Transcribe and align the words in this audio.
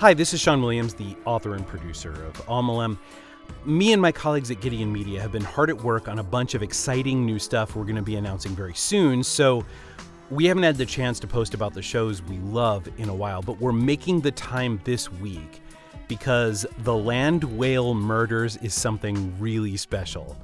Hi, 0.00 0.14
this 0.14 0.32
is 0.32 0.40
Sean 0.40 0.62
Williams, 0.62 0.94
the 0.94 1.14
author 1.26 1.54
and 1.54 1.66
producer 1.66 2.10
of 2.10 2.32
Almalem. 2.46 2.96
Me 3.66 3.92
and 3.92 4.00
my 4.00 4.10
colleagues 4.10 4.50
at 4.50 4.62
Gideon 4.62 4.90
Media 4.90 5.20
have 5.20 5.30
been 5.30 5.44
hard 5.44 5.68
at 5.68 5.76
work 5.76 6.08
on 6.08 6.20
a 6.20 6.22
bunch 6.22 6.54
of 6.54 6.62
exciting 6.62 7.26
new 7.26 7.38
stuff 7.38 7.76
we're 7.76 7.82
going 7.84 7.96
to 7.96 8.02
be 8.02 8.16
announcing 8.16 8.56
very 8.56 8.72
soon, 8.72 9.22
so 9.22 9.62
we 10.30 10.46
haven't 10.46 10.62
had 10.62 10.78
the 10.78 10.86
chance 10.86 11.20
to 11.20 11.26
post 11.26 11.52
about 11.52 11.74
the 11.74 11.82
shows 11.82 12.22
we 12.22 12.38
love 12.38 12.88
in 12.96 13.10
a 13.10 13.14
while, 13.14 13.42
but 13.42 13.60
we're 13.60 13.72
making 13.72 14.22
the 14.22 14.30
time 14.30 14.80
this 14.84 15.12
week 15.12 15.60
because 16.08 16.64
The 16.78 16.96
Land 16.96 17.44
Whale 17.44 17.92
Murders 17.92 18.56
is 18.62 18.72
something 18.72 19.38
really 19.38 19.76
special. 19.76 20.34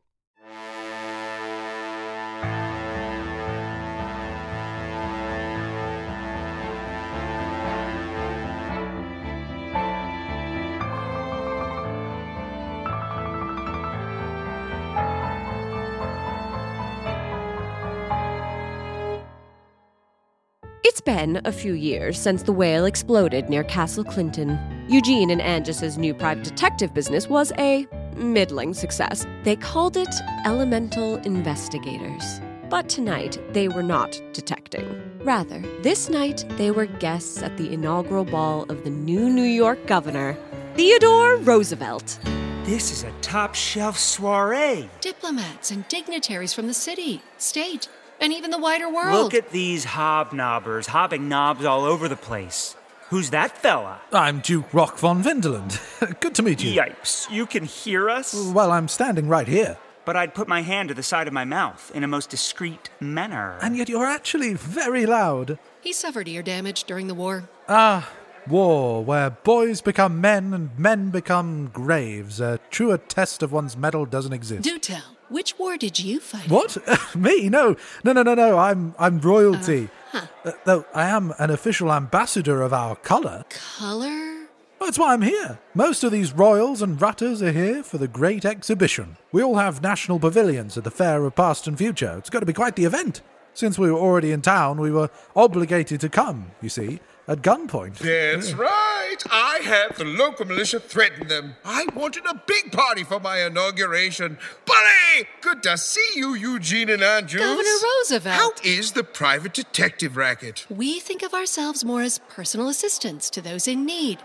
Been 21.06 21.40
a 21.44 21.52
few 21.52 21.72
years 21.72 22.18
since 22.20 22.42
the 22.42 22.52
whale 22.52 22.84
exploded 22.84 23.48
near 23.48 23.62
Castle 23.62 24.02
Clinton. 24.02 24.58
Eugene 24.88 25.30
and 25.30 25.40
Angus's 25.40 25.96
new 25.96 26.12
private 26.12 26.42
detective 26.42 26.92
business 26.92 27.28
was 27.28 27.52
a 27.58 27.86
middling 28.16 28.74
success. 28.74 29.24
They 29.44 29.54
called 29.54 29.96
it 29.96 30.12
Elemental 30.44 31.16
Investigators. 31.18 32.40
But 32.68 32.88
tonight, 32.88 33.38
they 33.52 33.68
were 33.68 33.84
not 33.84 34.20
detecting. 34.32 35.00
Rather, 35.20 35.60
this 35.82 36.10
night, 36.10 36.44
they 36.56 36.72
were 36.72 36.86
guests 36.86 37.40
at 37.40 37.56
the 37.56 37.72
inaugural 37.72 38.24
ball 38.24 38.64
of 38.64 38.82
the 38.82 38.90
new 38.90 39.30
New 39.30 39.44
York 39.44 39.86
governor, 39.86 40.36
Theodore 40.74 41.36
Roosevelt. 41.36 42.18
This 42.64 42.90
is 42.90 43.04
a 43.04 43.12
top 43.22 43.54
shelf 43.54 43.96
soiree. 43.96 44.90
Diplomats 45.00 45.70
and 45.70 45.86
dignitaries 45.86 46.52
from 46.52 46.66
the 46.66 46.74
city, 46.74 47.22
state, 47.38 47.88
and 48.20 48.32
even 48.32 48.50
the 48.50 48.58
wider 48.58 48.88
world. 48.88 49.12
Look 49.14 49.34
at 49.34 49.50
these 49.50 49.84
hobnobbers 49.84 50.86
hopping 50.86 51.28
knobs 51.28 51.64
all 51.64 51.84
over 51.84 52.08
the 52.08 52.16
place. 52.16 52.76
Who's 53.10 53.30
that 53.30 53.56
fella? 53.56 54.00
I'm 54.12 54.40
Duke 54.40 54.72
Rock 54.74 54.98
von 54.98 55.22
Vinderland. 55.22 55.80
Good 56.20 56.34
to 56.34 56.42
meet 56.42 56.62
you. 56.62 56.80
Yipes, 56.80 57.30
you 57.30 57.46
can 57.46 57.64
hear 57.64 58.10
us? 58.10 58.34
Well, 58.52 58.72
I'm 58.72 58.88
standing 58.88 59.28
right 59.28 59.46
here. 59.46 59.78
But 60.04 60.16
I'd 60.16 60.34
put 60.34 60.48
my 60.48 60.62
hand 60.62 60.88
to 60.88 60.94
the 60.94 61.02
side 61.02 61.26
of 61.26 61.32
my 61.32 61.44
mouth 61.44 61.90
in 61.94 62.04
a 62.04 62.08
most 62.08 62.30
discreet 62.30 62.90
manner. 63.00 63.58
And 63.62 63.76
yet 63.76 63.88
you're 63.88 64.06
actually 64.06 64.54
very 64.54 65.06
loud. 65.06 65.58
He 65.80 65.92
suffered 65.92 66.28
ear 66.28 66.42
damage 66.42 66.84
during 66.84 67.06
the 67.06 67.14
war. 67.14 67.48
Ah, 67.68 68.10
war, 68.48 69.04
where 69.04 69.30
boys 69.30 69.80
become 69.80 70.20
men 70.20 70.54
and 70.54 70.76
men 70.78 71.10
become 71.10 71.70
graves. 71.72 72.40
A 72.40 72.60
truer 72.70 72.98
test 72.98 73.42
of 73.42 73.52
one's 73.52 73.76
mettle 73.76 74.06
doesn't 74.06 74.32
exist. 74.32 74.62
Do 74.62 74.78
tell. 74.78 75.15
Which 75.28 75.58
war 75.58 75.76
did 75.76 75.98
you 75.98 76.20
fight? 76.20 76.48
What? 76.48 76.76
Me? 77.16 77.48
No, 77.48 77.76
no, 78.04 78.12
no, 78.12 78.22
no, 78.22 78.34
no. 78.34 78.58
I'm 78.58 78.94
I'm 78.98 79.20
royalty. 79.20 79.88
Uh, 80.12 80.20
huh. 80.20 80.26
Uh, 80.44 80.52
though 80.64 80.84
I 80.94 81.08
am 81.08 81.34
an 81.38 81.50
official 81.50 81.92
ambassador 81.92 82.62
of 82.62 82.72
our 82.72 82.96
colour. 82.96 83.44
Color? 83.78 84.46
That's 84.80 84.98
why 84.98 85.14
I'm 85.14 85.22
here. 85.22 85.58
Most 85.74 86.04
of 86.04 86.12
these 86.12 86.32
royals 86.32 86.82
and 86.82 87.00
rutters 87.00 87.42
are 87.42 87.52
here 87.52 87.82
for 87.82 87.98
the 87.98 88.06
great 88.06 88.44
exhibition. 88.44 89.16
We 89.32 89.42
all 89.42 89.56
have 89.56 89.82
national 89.82 90.20
pavilions 90.20 90.76
at 90.76 90.84
the 90.84 90.90
Fair 90.90 91.24
of 91.24 91.34
Past 91.34 91.66
and 91.66 91.78
Future. 91.78 92.14
It's 92.18 92.30
going 92.30 92.42
to 92.42 92.46
be 92.46 92.52
quite 92.52 92.76
the 92.76 92.84
event. 92.84 93.22
Since 93.54 93.78
we 93.78 93.90
were 93.90 93.98
already 93.98 94.32
in 94.32 94.42
town, 94.42 94.78
we 94.78 94.90
were 94.90 95.08
obligated 95.34 95.98
to 96.02 96.10
come, 96.10 96.50
you 96.60 96.68
see, 96.68 97.00
at 97.28 97.42
gunpoint. 97.42 97.98
That's 97.98 98.52
right. 98.52 99.16
I 99.30 99.60
had 99.62 99.96
the 99.96 100.04
local 100.04 100.46
militia 100.46 100.80
threaten 100.80 101.28
them. 101.28 101.56
I 101.64 101.86
wanted 101.94 102.24
a 102.26 102.42
big 102.46 102.72
party 102.72 103.04
for 103.04 103.18
my 103.18 103.40
inauguration. 103.44 104.38
Bully! 104.64 105.28
Good 105.40 105.62
to 105.64 105.76
see 105.76 106.06
you, 106.14 106.34
Eugene 106.34 106.90
and 106.90 107.02
Andrews. 107.02 107.42
Governor 107.42 107.68
Roosevelt. 107.82 108.36
How 108.36 108.50
is 108.64 108.92
the 108.92 109.04
private 109.04 109.54
detective 109.54 110.16
racket? 110.16 110.66
We 110.68 111.00
think 111.00 111.22
of 111.22 111.34
ourselves 111.34 111.84
more 111.84 112.02
as 112.02 112.18
personal 112.28 112.68
assistants 112.68 113.30
to 113.30 113.40
those 113.40 113.66
in 113.66 113.84
need. 113.84 114.18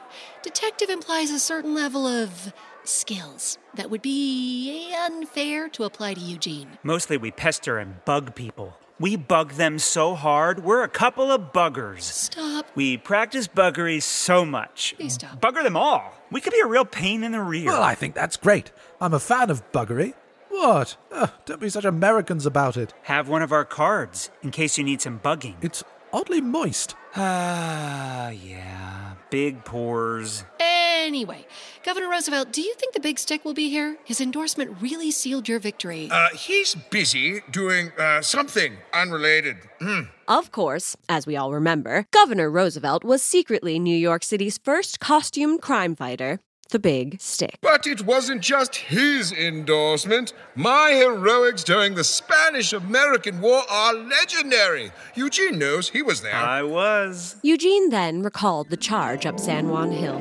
Detective 0.43 0.89
implies 0.89 1.31
a 1.31 1.39
certain 1.39 1.73
level 1.73 2.05
of 2.05 2.53
skills 2.83 3.57
that 3.75 3.89
would 3.89 4.01
be 4.01 4.93
unfair 4.97 5.69
to 5.69 5.83
apply 5.83 6.15
to 6.15 6.19
Eugene. 6.19 6.77
Mostly 6.83 7.17
we 7.17 7.31
pester 7.31 7.77
and 7.77 8.03
bug 8.05 8.35
people. 8.35 8.75
We 9.01 9.15
bug 9.15 9.53
them 9.53 9.79
so 9.79 10.13
hard, 10.13 10.63
we're 10.63 10.83
a 10.83 10.87
couple 10.87 11.31
of 11.31 11.51
buggers. 11.51 12.01
Stop. 12.03 12.67
We 12.75 12.97
practice 12.97 13.47
buggery 13.47 13.99
so 13.99 14.45
much. 14.45 14.93
Please 14.95 15.13
stop. 15.15 15.41
Bugger 15.41 15.63
them 15.63 15.75
all. 15.75 16.13
We 16.29 16.39
could 16.39 16.53
be 16.53 16.61
a 16.63 16.67
real 16.67 16.85
pain 16.85 17.23
in 17.23 17.31
the 17.31 17.41
rear. 17.41 17.65
Well, 17.65 17.81
I 17.81 17.95
think 17.95 18.13
that's 18.13 18.37
great. 18.37 18.71
I'm 19.01 19.15
a 19.15 19.19
fan 19.19 19.49
of 19.49 19.69
buggery. 19.71 20.13
What? 20.49 20.97
Ugh, 21.11 21.31
don't 21.45 21.59
be 21.59 21.69
such 21.69 21.83
Americans 21.83 22.45
about 22.45 22.77
it. 22.77 22.93
Have 23.03 23.27
one 23.27 23.41
of 23.41 23.51
our 23.51 23.65
cards 23.65 24.29
in 24.43 24.51
case 24.51 24.77
you 24.77 24.83
need 24.83 25.01
some 25.01 25.19
bugging. 25.19 25.55
It's 25.63 25.83
oddly 26.13 26.39
moist. 26.39 26.93
Ah, 27.15 28.29
yeah. 28.29 29.10
Big 29.31 29.63
pores. 29.63 30.43
Anyway, 30.59 31.47
Governor 31.83 32.09
Roosevelt, 32.09 32.51
do 32.51 32.61
you 32.61 32.75
think 32.75 32.93
the 32.93 32.99
big 32.99 33.17
stick 33.17 33.43
will 33.43 33.53
be 33.53 33.69
here? 33.69 33.97
His 34.03 34.21
endorsement 34.21 34.81
really 34.81 35.09
sealed 35.09 35.47
your 35.49 35.57
victory. 35.57 36.09
Uh, 36.11 36.27
he's 36.35 36.75
busy 36.75 37.41
doing 37.49 37.91
uh, 37.97 38.21
something 38.21 38.77
unrelated. 38.93 39.57
Hmm. 39.79 40.01
Of 40.27 40.51
course, 40.51 40.95
as 41.09 41.25
we 41.25 41.35
all 41.35 41.51
remember, 41.51 42.05
Governor 42.11 42.51
Roosevelt 42.51 43.03
was 43.03 43.23
secretly 43.23 43.79
New 43.79 43.97
York 43.97 44.23
City's 44.23 44.57
first 44.57 44.99
costumed 44.99 45.61
crime 45.61 45.95
fighter, 45.95 46.39
the 46.71 46.79
Big 46.79 47.21
Stick. 47.21 47.57
But 47.61 47.85
it 47.85 48.05
wasn't 48.05 48.41
just 48.41 48.75
his 48.75 49.31
endorsement. 49.31 50.33
My 50.55 50.91
heroics 50.91 51.63
during 51.63 51.95
the 51.95 52.03
Spanish 52.03 52.73
American 52.73 53.39
War 53.39 53.63
are 53.69 53.93
legendary. 53.93 54.91
Eugene 55.15 55.59
knows 55.59 55.89
he 55.89 56.01
was 56.01 56.21
there. 56.21 56.33
I 56.33 56.63
was. 56.63 57.35
Eugene 57.43 57.89
then 57.89 58.23
recalled 58.23 58.69
the 58.69 58.77
charge 58.77 59.25
up 59.25 59.39
San 59.39 59.69
Juan 59.69 59.91
Hill. 59.91 60.19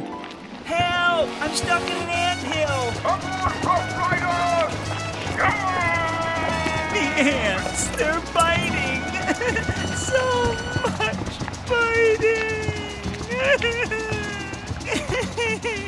Help! 0.64 1.28
I'm 1.42 1.54
stuck 1.54 1.82
in 1.82 1.96
an 1.96 2.08
anthill! 2.08 2.92
The 6.90 6.98
ants, 6.98 7.86
they're 7.96 8.20
biting! 8.34 9.02
so 9.94 10.52
much 10.98 11.38
biting! 11.68 12.40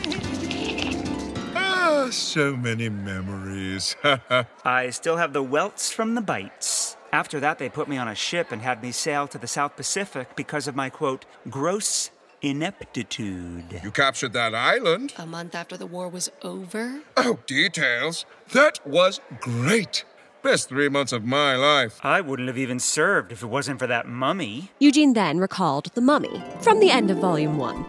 Ah, 1.86 2.08
so 2.12 2.56
many 2.56 2.88
memories. 2.88 3.96
I 4.66 4.90
still 4.90 5.18
have 5.18 5.34
the 5.34 5.44
welts 5.44 5.92
from 5.92 6.16
the 6.16 6.22
bites. 6.22 6.96
After 7.12 7.42
that, 7.42 7.60
they 7.60 7.68
put 7.68 7.90
me 7.90 7.98
on 7.98 8.08
a 8.08 8.16
ship 8.16 8.54
and 8.54 8.62
had 8.62 8.82
me 8.82 8.94
sail 8.94 9.28
to 9.28 9.38
the 9.38 9.48
South 9.48 9.76
Pacific 9.76 10.34
because 10.38 10.66
of 10.68 10.78
my 10.78 10.90
quote, 10.90 11.26
gross 11.50 12.10
ineptitude. 12.42 13.82
you 13.84 13.92
captured 13.92 14.32
that 14.32 14.56
island. 14.56 15.14
a 15.18 15.26
month 15.26 15.56
after 15.56 15.76
the 15.76 15.86
war 15.86 16.08
was 16.08 16.32
over? 16.42 17.02
Oh, 17.18 17.40
details. 17.48 18.26
That 18.54 18.80
was 18.88 19.20
great. 19.42 20.06
Best 20.42 20.70
three 20.70 20.88
months 20.90 21.12
of 21.12 21.26
my 21.26 21.56
life. 21.58 22.00
I 22.04 22.22
wouldn't 22.22 22.48
have 22.48 22.58
even 22.58 22.80
served 22.80 23.34
if 23.34 23.44
it 23.44 23.48
wasn't 23.48 23.80
for 23.80 23.88
that 23.88 24.08
mummy. 24.08 24.72
Eugene 24.80 25.14
then 25.14 25.38
recalled 25.40 25.88
the 25.96 26.02
mummy 26.02 26.42
from 26.62 26.80
the 26.80 26.92
end 26.92 27.12
of 27.12 27.18
Volume 27.18 27.58
1. 27.58 27.86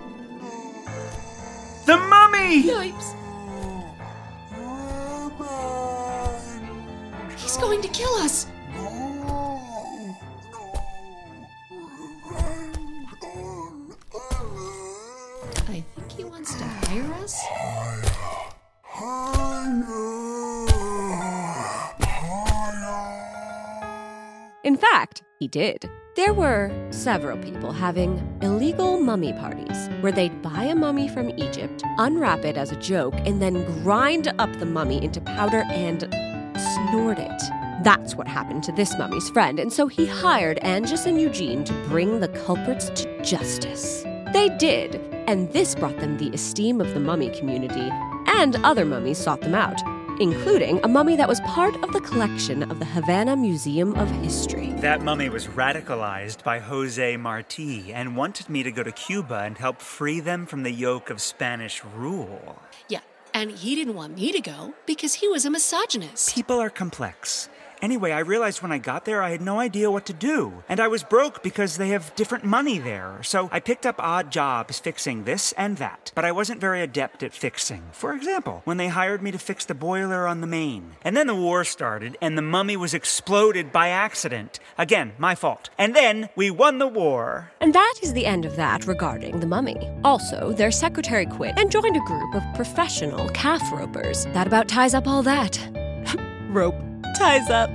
The 1.86 1.96
mummy! 1.96 2.62
Yipes. 2.64 3.14
going 7.64 7.80
to 7.80 7.88
kill 7.88 8.14
us! 8.16 8.46
I 15.66 15.82
think 15.96 16.12
he 16.12 16.24
wants 16.24 16.54
to 16.56 16.64
hire 16.64 17.10
us? 17.14 17.40
In 24.62 24.76
fact, 24.76 25.22
he 25.38 25.48
did. 25.48 25.88
There 26.16 26.34
were 26.34 26.70
several 26.90 27.38
people 27.38 27.72
having 27.72 28.38
illegal 28.42 29.00
mummy 29.00 29.32
parties 29.32 29.88
where 30.02 30.12
they'd 30.12 30.42
buy 30.42 30.64
a 30.64 30.74
mummy 30.74 31.08
from 31.08 31.30
Egypt, 31.38 31.82
unwrap 31.96 32.44
it 32.44 32.58
as 32.58 32.72
a 32.72 32.76
joke, 32.76 33.14
and 33.24 33.40
then 33.40 33.64
grind 33.82 34.28
up 34.38 34.52
the 34.58 34.66
mummy 34.66 35.02
into 35.02 35.22
powder 35.22 35.64
and 35.70 36.04
snort 36.64 37.18
it. 37.18 37.42
That's 37.82 38.14
what 38.14 38.26
happened 38.26 38.62
to 38.64 38.72
this 38.72 38.96
mummy's 38.96 39.28
friend, 39.30 39.60
and 39.60 39.72
so 39.72 39.86
he 39.86 40.06
hired 40.06 40.58
Angus 40.62 41.06
and 41.06 41.20
Eugene 41.20 41.64
to 41.64 41.72
bring 41.88 42.20
the 42.20 42.28
culprits 42.28 42.88
to 42.90 43.22
justice. 43.22 44.02
They 44.32 44.48
did, 44.58 44.96
and 45.28 45.52
this 45.52 45.74
brought 45.74 45.98
them 45.98 46.16
the 46.16 46.30
esteem 46.30 46.80
of 46.80 46.94
the 46.94 47.00
mummy 47.00 47.30
community, 47.30 47.90
and 48.26 48.56
other 48.64 48.84
mummies 48.84 49.18
sought 49.18 49.40
them 49.42 49.54
out, 49.54 49.80
including 50.20 50.80
a 50.84 50.88
mummy 50.88 51.16
that 51.16 51.28
was 51.28 51.40
part 51.40 51.74
of 51.82 51.92
the 51.92 52.00
collection 52.00 52.62
of 52.70 52.78
the 52.78 52.84
Havana 52.84 53.36
Museum 53.36 53.94
of 53.94 54.10
History. 54.22 54.72
That 54.78 55.02
mummy 55.02 55.28
was 55.28 55.46
radicalized 55.48 56.44
by 56.44 56.58
Jose 56.58 57.16
Marti 57.16 57.92
and 57.92 58.16
wanted 58.16 58.48
me 58.48 58.62
to 58.62 58.70
go 58.70 58.82
to 58.82 58.92
Cuba 58.92 59.40
and 59.40 59.58
help 59.58 59.80
free 59.80 60.20
them 60.20 60.46
from 60.46 60.62
the 60.62 60.72
yoke 60.72 61.10
of 61.10 61.20
Spanish 61.20 61.82
rule. 61.84 62.60
Yeah, 62.88 63.00
and 63.34 63.50
he 63.50 63.74
didn't 63.74 63.94
want 63.94 64.16
me 64.16 64.32
to 64.32 64.40
go 64.40 64.72
because 64.86 65.14
he 65.14 65.28
was 65.28 65.44
a 65.44 65.50
misogynist. 65.50 66.34
People 66.34 66.58
are 66.60 66.70
complex. 66.70 67.48
Anyway, 67.84 68.12
I 68.12 68.20
realized 68.20 68.62
when 68.62 68.72
I 68.72 68.78
got 68.78 69.04
there 69.04 69.22
I 69.22 69.28
had 69.28 69.42
no 69.42 69.60
idea 69.60 69.90
what 69.90 70.06
to 70.06 70.14
do. 70.14 70.64
And 70.70 70.80
I 70.80 70.88
was 70.88 71.02
broke 71.02 71.42
because 71.42 71.76
they 71.76 71.90
have 71.90 72.14
different 72.14 72.42
money 72.42 72.78
there. 72.78 73.22
So 73.22 73.50
I 73.52 73.60
picked 73.60 73.84
up 73.84 73.96
odd 73.98 74.32
jobs 74.32 74.78
fixing 74.78 75.24
this 75.24 75.52
and 75.52 75.76
that. 75.76 76.10
But 76.14 76.24
I 76.24 76.32
wasn't 76.32 76.62
very 76.62 76.80
adept 76.80 77.22
at 77.22 77.34
fixing. 77.34 77.82
For 77.92 78.14
example, 78.14 78.62
when 78.64 78.78
they 78.78 78.88
hired 78.88 79.20
me 79.20 79.32
to 79.32 79.38
fix 79.38 79.66
the 79.66 79.74
boiler 79.74 80.26
on 80.26 80.40
the 80.40 80.46
main. 80.46 80.92
And 81.02 81.14
then 81.14 81.26
the 81.26 81.34
war 81.34 81.62
started 81.62 82.16
and 82.22 82.38
the 82.38 82.48
mummy 82.56 82.74
was 82.74 82.94
exploded 82.94 83.70
by 83.70 83.88
accident. 83.88 84.60
Again, 84.78 85.12
my 85.18 85.34
fault. 85.34 85.68
And 85.76 85.94
then 85.94 86.30
we 86.36 86.50
won 86.50 86.78
the 86.78 86.86
war. 86.86 87.52
And 87.60 87.74
that 87.74 87.96
is 88.02 88.14
the 88.14 88.24
end 88.24 88.46
of 88.46 88.56
that 88.56 88.86
regarding 88.86 89.40
the 89.40 89.46
mummy. 89.46 89.76
Also, 90.04 90.54
their 90.54 90.70
secretary 90.70 91.26
quit 91.26 91.58
and 91.58 91.70
joined 91.70 91.98
a 91.98 92.06
group 92.06 92.34
of 92.34 92.54
professional 92.54 93.28
calf 93.34 93.60
ropers. 93.70 94.24
That 94.32 94.46
about 94.46 94.68
ties 94.68 94.94
up 94.94 95.06
all 95.06 95.22
that. 95.24 95.60
Rope 96.48 96.83
ties 97.24 97.48
up. 97.48 97.70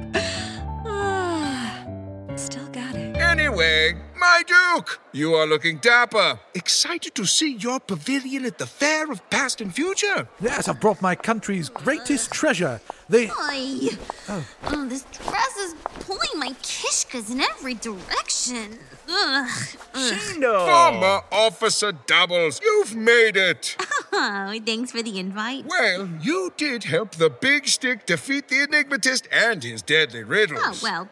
Ah, 0.85 1.83
still 2.35 2.67
got 2.67 2.93
it. 2.95 3.15
Anyway, 3.17 3.95
my 4.15 4.43
Duke, 4.45 4.99
you 5.11 5.33
are 5.33 5.47
looking 5.47 5.79
dapper. 5.79 6.39
Excited 6.53 7.15
to 7.15 7.25
see 7.25 7.55
your 7.55 7.79
pavilion 7.79 8.45
at 8.45 8.59
the 8.59 8.67
Fair 8.67 9.11
of 9.11 9.27
Past 9.31 9.59
and 9.59 9.73
Future. 9.73 10.27
Yes, 10.39 10.67
I've 10.67 10.79
brought 10.79 11.01
my 11.01 11.15
country's 11.15 11.67
greatest 11.67 12.31
treasure, 12.31 12.79
the. 13.09 13.29
Oy. 13.29 13.97
Oh. 14.27 14.45
oh. 14.65 14.87
this 14.87 15.03
dress 15.03 15.57
is 15.57 15.73
pulling 16.01 16.29
my 16.35 16.49
kishkas 16.61 17.31
in 17.31 17.41
every 17.41 17.73
direction. 17.73 18.79
Ugh. 19.09 19.49
Shindo! 19.93 20.65
Former 20.65 21.21
Officer 21.31 21.91
Doubles, 21.91 22.61
you've 22.63 22.95
made 22.95 23.35
it. 23.35 23.75
Oh, 24.11 24.59
thanks 24.65 24.91
for 24.91 25.01
the 25.01 25.19
invite. 25.19 25.65
Well, 25.65 26.09
you 26.21 26.51
did 26.57 26.83
help 26.83 27.11
the 27.11 27.29
Big 27.29 27.67
Stick 27.67 28.05
defeat 28.05 28.47
the 28.47 28.67
Enigmatist 28.67 29.27
and 29.31 29.63
his 29.63 29.81
deadly 29.81 30.23
riddles. 30.23 30.59
Oh, 30.61 30.79
well, 30.81 31.09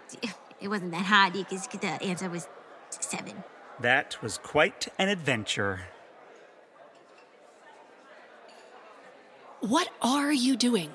it 0.59 0.67
wasn't 0.67 0.91
that 0.91 1.05
hard 1.05 1.33
because 1.33 1.67
the 1.67 1.87
answer 2.03 2.29
was 2.29 2.47
seven. 2.89 3.43
That 3.79 4.21
was 4.21 4.39
quite 4.39 4.87
an 4.97 5.09
adventure. 5.09 5.81
What 9.61 9.89
are 10.01 10.33
you 10.33 10.55
doing? 10.55 10.91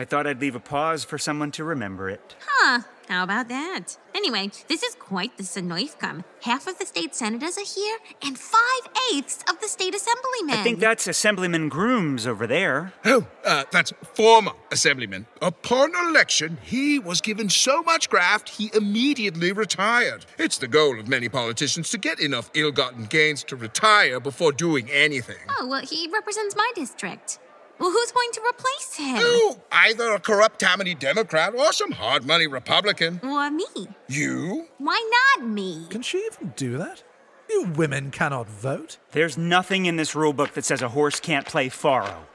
I 0.00 0.06
thought 0.06 0.26
I'd 0.26 0.40
leave 0.40 0.54
a 0.54 0.60
pause 0.60 1.04
for 1.04 1.18
someone 1.18 1.50
to 1.50 1.62
remember 1.62 2.08
it. 2.08 2.34
Huh, 2.48 2.84
how 3.10 3.22
about 3.22 3.48
that? 3.48 3.98
Anyway, 4.14 4.50
this 4.66 4.82
is 4.82 4.94
quite 4.94 5.36
the 5.36 5.42
Sonoifcom. 5.42 6.24
Half 6.40 6.66
of 6.66 6.78
the 6.78 6.86
state 6.86 7.14
senators 7.14 7.58
are 7.58 7.66
here, 7.66 7.98
and 8.22 8.38
five 8.38 8.90
eighths 9.12 9.44
of 9.46 9.60
the 9.60 9.68
state 9.68 9.94
assemblymen. 9.94 10.58
I 10.58 10.62
think 10.62 10.80
that's 10.80 11.06
Assemblyman 11.06 11.68
Grooms 11.68 12.26
over 12.26 12.46
there. 12.46 12.94
Oh, 13.04 13.26
uh, 13.44 13.64
that's 13.70 13.92
former 14.14 14.52
Assemblyman. 14.72 15.26
Upon 15.42 15.92
election, 16.08 16.56
he 16.62 16.98
was 16.98 17.20
given 17.20 17.50
so 17.50 17.82
much 17.82 18.08
graft, 18.08 18.48
he 18.48 18.70
immediately 18.74 19.52
retired. 19.52 20.24
It's 20.38 20.56
the 20.56 20.68
goal 20.68 20.98
of 20.98 21.08
many 21.08 21.28
politicians 21.28 21.90
to 21.90 21.98
get 21.98 22.20
enough 22.20 22.50
ill 22.54 22.72
gotten 22.72 23.04
gains 23.04 23.44
to 23.44 23.54
retire 23.54 24.18
before 24.18 24.52
doing 24.52 24.90
anything. 24.90 25.44
Oh, 25.60 25.66
well, 25.66 25.82
he 25.84 26.08
represents 26.10 26.56
my 26.56 26.72
district. 26.74 27.38
Well, 27.80 27.90
who's 27.90 28.12
going 28.12 28.30
to 28.32 28.42
replace 28.46 28.94
him? 28.94 29.16
Oh, 29.18 29.58
either 29.72 30.12
a 30.12 30.20
corrupt 30.20 30.60
Tammany 30.60 30.94
Democrat 30.94 31.54
or 31.54 31.72
some 31.72 31.92
hard 31.92 32.26
money 32.26 32.46
Republican. 32.46 33.20
Or 33.22 33.50
me? 33.50 33.64
You? 34.06 34.66
Why 34.76 35.10
not 35.38 35.48
me? 35.48 35.86
Can 35.88 36.02
she 36.02 36.18
even 36.30 36.52
do 36.56 36.76
that? 36.76 37.02
You 37.48 37.72
women 37.74 38.10
cannot 38.10 38.48
vote. 38.50 38.98
There's 39.12 39.38
nothing 39.38 39.86
in 39.86 39.96
this 39.96 40.14
rule 40.14 40.34
book 40.34 40.52
that 40.52 40.66
says 40.66 40.82
a 40.82 40.90
horse 40.90 41.20
can't 41.20 41.46
play 41.46 41.70
faro. 41.70 42.26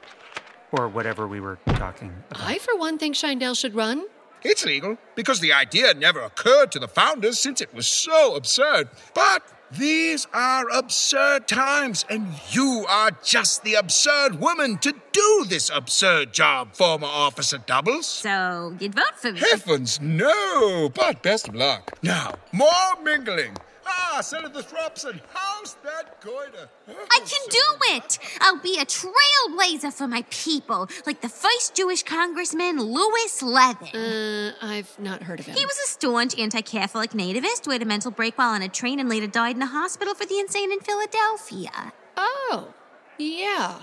Or 0.72 0.88
whatever 0.88 1.28
we 1.28 1.40
were 1.40 1.58
talking 1.66 2.12
about. 2.28 2.42
I, 2.42 2.58
for 2.58 2.76
one, 2.76 2.98
think 2.98 3.14
Shindell 3.14 3.56
should 3.56 3.76
run. 3.76 4.04
It's 4.42 4.64
legal 4.64 4.98
because 5.14 5.40
the 5.40 5.52
idea 5.52 5.94
never 5.94 6.20
occurred 6.20 6.72
to 6.72 6.78
the 6.78 6.88
founders 6.88 7.38
since 7.38 7.60
it 7.60 7.72
was 7.72 7.86
so 7.86 8.34
absurd. 8.34 8.90
But 9.14 9.42
these 9.70 10.26
are 10.32 10.68
absurd 10.70 11.48
times, 11.48 12.04
and 12.08 12.26
you 12.50 12.84
are 12.88 13.10
just 13.22 13.64
the 13.64 13.74
absurd 13.74 14.40
woman 14.40 14.78
to 14.78 14.94
do 15.12 15.44
this 15.48 15.70
absurd 15.74 16.32
job, 16.32 16.74
former 16.74 17.06
Officer 17.06 17.58
Doubles. 17.58 18.06
So, 18.06 18.76
you'd 18.78 18.94
vote 18.94 19.16
for 19.16 19.32
me? 19.32 19.40
Heavens, 19.40 20.00
no! 20.00 20.88
But 20.88 21.22
best 21.22 21.48
of 21.48 21.54
luck. 21.54 21.98
Now, 22.02 22.34
more 22.52 23.02
mingling. 23.02 23.56
Ah, 23.86 24.20
Senator 24.20 24.62
Thropson, 24.62 25.20
how's 25.32 25.74
that 25.84 26.20
going 26.20 26.52
to? 26.52 26.68
I 26.88 27.18
can 27.18 27.48
do 27.50 27.96
it! 27.96 28.18
I'll 28.40 28.58
be 28.60 28.78
a 28.78 28.84
trailblazer 28.84 29.92
for 29.92 30.08
my 30.08 30.24
people, 30.30 30.88
like 31.06 31.20
the 31.20 31.28
first 31.28 31.74
Jewish 31.74 32.02
Congressman, 32.02 32.80
Lewis 32.80 33.42
Levin. 33.42 33.94
Uh, 33.94 34.52
I've 34.60 34.98
not 34.98 35.22
heard 35.22 35.40
of 35.40 35.46
him. 35.46 35.56
He 35.56 35.64
was 35.64 35.78
a 35.78 35.88
staunch 35.88 36.38
anti 36.38 36.62
Catholic 36.62 37.10
nativist 37.12 37.64
who 37.64 37.70
had 37.70 37.82
a 37.82 37.86
mental 37.86 38.10
break 38.10 38.36
while 38.38 38.50
on 38.50 38.62
a 38.62 38.68
train 38.68 38.98
and 39.00 39.08
later 39.08 39.26
died 39.26 39.56
in 39.56 39.62
a 39.62 39.66
hospital 39.66 40.14
for 40.14 40.26
the 40.26 40.38
insane 40.38 40.72
in 40.72 40.80
Philadelphia. 40.80 41.92
Oh, 42.16 42.72
yeah. 43.18 43.82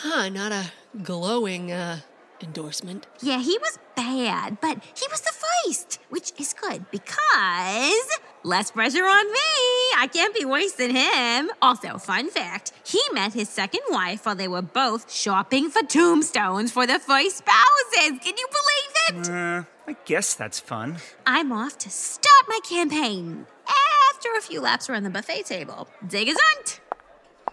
Huh, 0.00 0.28
not 0.28 0.52
a 0.52 0.72
glowing, 1.02 1.72
uh, 1.72 2.00
endorsement. 2.42 3.06
Yeah, 3.20 3.40
he 3.40 3.58
was 3.58 3.78
bad, 3.96 4.60
but 4.60 4.78
he 4.94 5.06
was 5.10 5.20
the 5.20 5.32
first, 5.32 5.98
which 6.08 6.32
is 6.38 6.54
good 6.54 6.90
because 6.90 8.18
less 8.44 8.70
pressure 8.70 9.04
on 9.04 9.32
me. 9.32 9.38
I 9.96 10.08
can't 10.12 10.34
be 10.34 10.44
worse 10.44 10.72
than 10.72 10.94
him. 10.94 11.50
Also, 11.60 11.98
fun 11.98 12.30
fact 12.30 12.72
he 12.84 13.00
met 13.12 13.34
his 13.34 13.48
second 13.48 13.82
wife 13.90 14.24
while 14.26 14.34
they 14.34 14.48
were 14.48 14.62
both 14.62 15.12
shopping 15.12 15.70
for 15.70 15.82
tombstones 15.82 16.72
for 16.72 16.86
the 16.86 16.98
first 16.98 17.38
spouses. 17.38 18.18
Can 18.22 18.34
you 18.36 18.48
believe 18.58 19.26
it? 19.26 19.30
Uh, 19.30 19.64
I 19.86 19.96
guess 20.04 20.34
that's 20.34 20.60
fun. 20.60 20.98
I'm 21.26 21.52
off 21.52 21.78
to 21.78 21.90
start 21.90 22.44
my 22.48 22.60
campaign 22.68 23.46
after 24.14 24.28
a 24.36 24.40
few 24.40 24.60
laps 24.60 24.88
around 24.88 25.04
the 25.04 25.10
buffet 25.10 25.44
table. 25.44 25.88
Zigazant! 26.06 26.80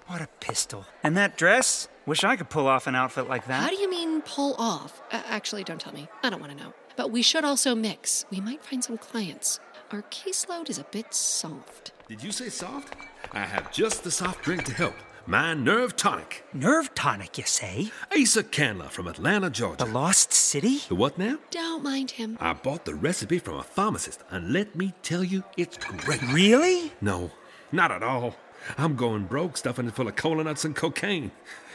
What 0.07 0.21
a 0.21 0.27
pistol. 0.39 0.85
And 1.03 1.17
that 1.17 1.37
dress? 1.37 1.87
Wish 2.05 2.23
I 2.23 2.35
could 2.35 2.49
pull 2.49 2.67
off 2.67 2.85
an 2.85 2.93
outfit 2.95 3.27
like 3.27 3.47
that. 3.47 3.53
How 3.55 3.61
that. 3.61 3.71
do 3.71 3.77
you 3.77 3.81
mean 3.81 3.84
pull 4.25 4.55
off? 4.57 5.01
Uh, 5.11 5.21
actually, 5.27 5.63
don't 5.63 5.79
tell 5.79 5.93
me. 5.93 6.07
I 6.23 6.29
don't 6.29 6.39
want 6.39 6.51
to 6.57 6.63
know. 6.63 6.73
But 6.95 7.11
we 7.11 7.21
should 7.21 7.45
also 7.45 7.75
mix. 7.75 8.25
We 8.29 8.41
might 8.41 8.63
find 8.63 8.83
some 8.83 8.97
clients. 8.97 9.59
Our 9.91 10.01
caseload 10.03 10.69
is 10.69 10.79
a 10.79 10.85
bit 10.85 11.13
soft. 11.13 11.91
Did 12.07 12.23
you 12.23 12.31
say 12.31 12.49
soft? 12.49 12.95
I 13.31 13.41
have 13.41 13.71
just 13.71 14.03
the 14.03 14.11
soft 14.11 14.43
drink 14.43 14.63
to 14.65 14.73
help. 14.73 14.95
My 15.27 15.55
Nerve 15.55 15.95
Tonic. 15.95 16.45
Nerve 16.53 16.93
tonic, 16.93 17.39
you 17.39 17.45
say? 17.45 17.89
Asa 18.15 18.43
Candler 18.43 18.89
from 18.89 19.07
Atlanta, 19.07 19.49
Georgia. 19.49 19.83
The 19.83 19.91
Lost 19.91 20.31
City? 20.33 20.81
The 20.87 20.93
what 20.93 21.17
now? 21.17 21.39
Don't 21.49 21.83
mind 21.83 22.11
him. 22.11 22.37
I 22.39 22.53
bought 22.53 22.85
the 22.85 22.93
recipe 22.93 23.39
from 23.39 23.55
a 23.55 23.63
pharmacist, 23.63 24.23
and 24.29 24.53
let 24.53 24.75
me 24.75 24.93
tell 25.01 25.23
you, 25.23 25.43
it's 25.57 25.77
great. 25.77 26.21
Really? 26.31 26.91
No, 27.01 27.31
not 27.71 27.91
at 27.91 28.03
all. 28.03 28.35
I'm 28.77 28.95
going 28.95 29.25
broke 29.25 29.57
stuffing 29.57 29.87
it 29.87 29.95
full 29.95 30.07
of 30.07 30.15
cola 30.15 30.43
nuts 30.43 30.63
and 30.63 30.75
cocaine. 30.75 31.31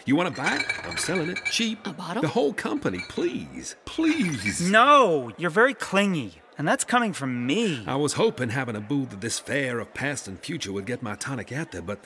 You 0.07 0.17
want 0.17 0.35
to 0.35 0.41
buy 0.41 0.57
it? 0.57 0.65
I'm 0.85 0.97
selling 0.97 1.31
it 1.31 1.39
cheap. 1.51 1.87
A 1.87 1.93
bottle? 1.93 2.23
The 2.23 2.29
whole 2.29 2.53
company, 2.53 3.01
please. 3.09 3.77
Please. 3.85 4.61
No, 4.71 5.33
you're 5.37 5.51
very 5.51 5.75
clingy. 5.75 6.41
And 6.57 6.67
that's 6.69 6.85
coming 6.85 7.13
from 7.13 7.47
me. 7.47 7.85
I 7.87 7.97
was 7.97 8.15
hoping 8.15 8.51
having 8.51 8.77
a 8.77 8.81
booth 8.81 9.13
at 9.15 9.21
this 9.21 9.39
fair 9.39 9.79
of 9.79 9.95
past 9.95 10.29
and 10.29 10.39
future 10.39 10.73
would 10.73 10.85
get 10.87 11.03
my 11.03 11.15
tonic 11.15 11.53
out 11.53 11.73
there, 11.73 11.83
but 11.83 12.01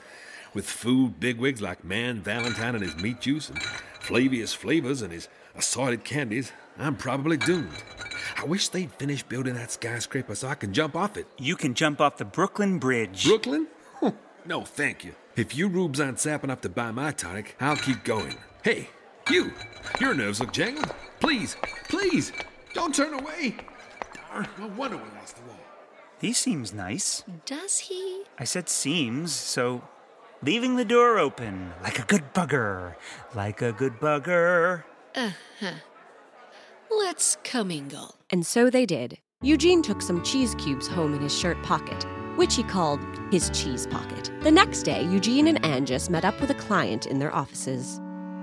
with 0.55 0.67
food 0.67 1.19
bigwigs 1.19 1.61
like 1.61 1.83
Mann 1.83 2.21
Valentine 2.21 2.77
and 2.77 2.85
his 2.85 2.97
meat 2.97 3.21
juice 3.21 3.49
and 3.49 3.61
Flavius 3.99 4.55
Flavors 4.55 5.03
and 5.03 5.13
his 5.13 5.29
assorted 5.57 6.05
candies, 6.05 6.53
I'm 6.79 6.97
probably 6.97 7.37
doomed. 7.37 7.83
I 8.37 8.45
wish 8.45 8.69
they'd 8.69 8.93
finish 8.93 9.23
building 9.23 9.55
that 9.55 9.73
skyscraper 9.73 10.35
so 10.35 10.49
I 10.49 10.55
can 10.55 10.73
jump 10.73 10.95
off 10.95 11.17
it. 11.17 11.27
You 11.39 11.57
can 11.57 11.75
jump 11.75 12.01
off 12.01 12.17
the 12.19 12.25
Brooklyn 12.25 12.79
Bridge. 12.79 13.25
Brooklyn? 13.25 13.67
no, 14.47 14.63
thank 14.63 15.05
you. 15.05 15.15
If 15.37 15.57
you 15.57 15.67
rubes 15.67 16.01
aren't 16.01 16.21
sap 16.21 16.45
enough 16.45 16.61
to 16.61 16.69
buy 16.69 16.93
my 16.93 17.11
tonic, 17.11 17.57
I'll 17.61 17.77
keep 17.77 18.05
going. 18.05 18.37
Hey, 18.63 18.89
you! 19.29 19.53
Your 20.01 20.15
nerves 20.15 20.39
look 20.39 20.53
jangled. 20.53 20.95
Please, 21.19 21.57
please, 21.89 22.31
don't 22.73 22.95
turn 22.95 23.15
away. 23.15 23.57
Darn, 24.15 24.47
no 24.59 24.69
wonder 24.69 24.97
we 24.97 25.03
lost 25.19 25.37
the 25.37 25.43
wall. 25.43 25.59
He 26.21 26.33
seems 26.33 26.73
nice. 26.73 27.25
Does 27.47 27.79
he? 27.81 28.23
I 28.39 28.45
said 28.45 28.69
seems, 28.69 29.33
so 29.33 29.83
leaving 30.41 30.77
the 30.77 30.85
door 30.85 31.19
open 31.19 31.73
like 31.83 31.99
a 31.99 32.05
good 32.05 32.33
bugger. 32.33 32.95
Like 33.35 33.61
a 33.61 33.73
good 33.73 33.95
bugger. 33.95 34.85
Uh 35.17 35.33
huh. 35.59 35.73
Let's 36.91 37.39
commingle. 37.43 38.15
And 38.31 38.47
so 38.47 38.71
they 38.71 38.87
did. 38.87 39.19
Eugene 39.43 39.83
took 39.83 40.01
some 40.01 40.23
cheese 40.23 40.55
cubes 40.55 40.87
home 40.87 41.13
in 41.13 41.21
his 41.21 41.37
shirt 41.37 41.61
pocket, 41.65 42.07
which 42.37 42.55
he 42.55 42.63
called 42.63 43.01
his 43.31 43.51
cheese 43.51 43.87
pocket. 43.87 44.31
The 44.43 44.51
next 44.51 44.83
day, 44.83 45.05
Eugene 45.05 45.49
and 45.49 45.65
Angus 45.65 46.11
met 46.11 46.25
up 46.25 46.41
with 46.41 46.51
a 46.51 46.55
client 46.55 47.07
in 47.07 47.19
their 47.19 47.35
offices. 47.35 48.01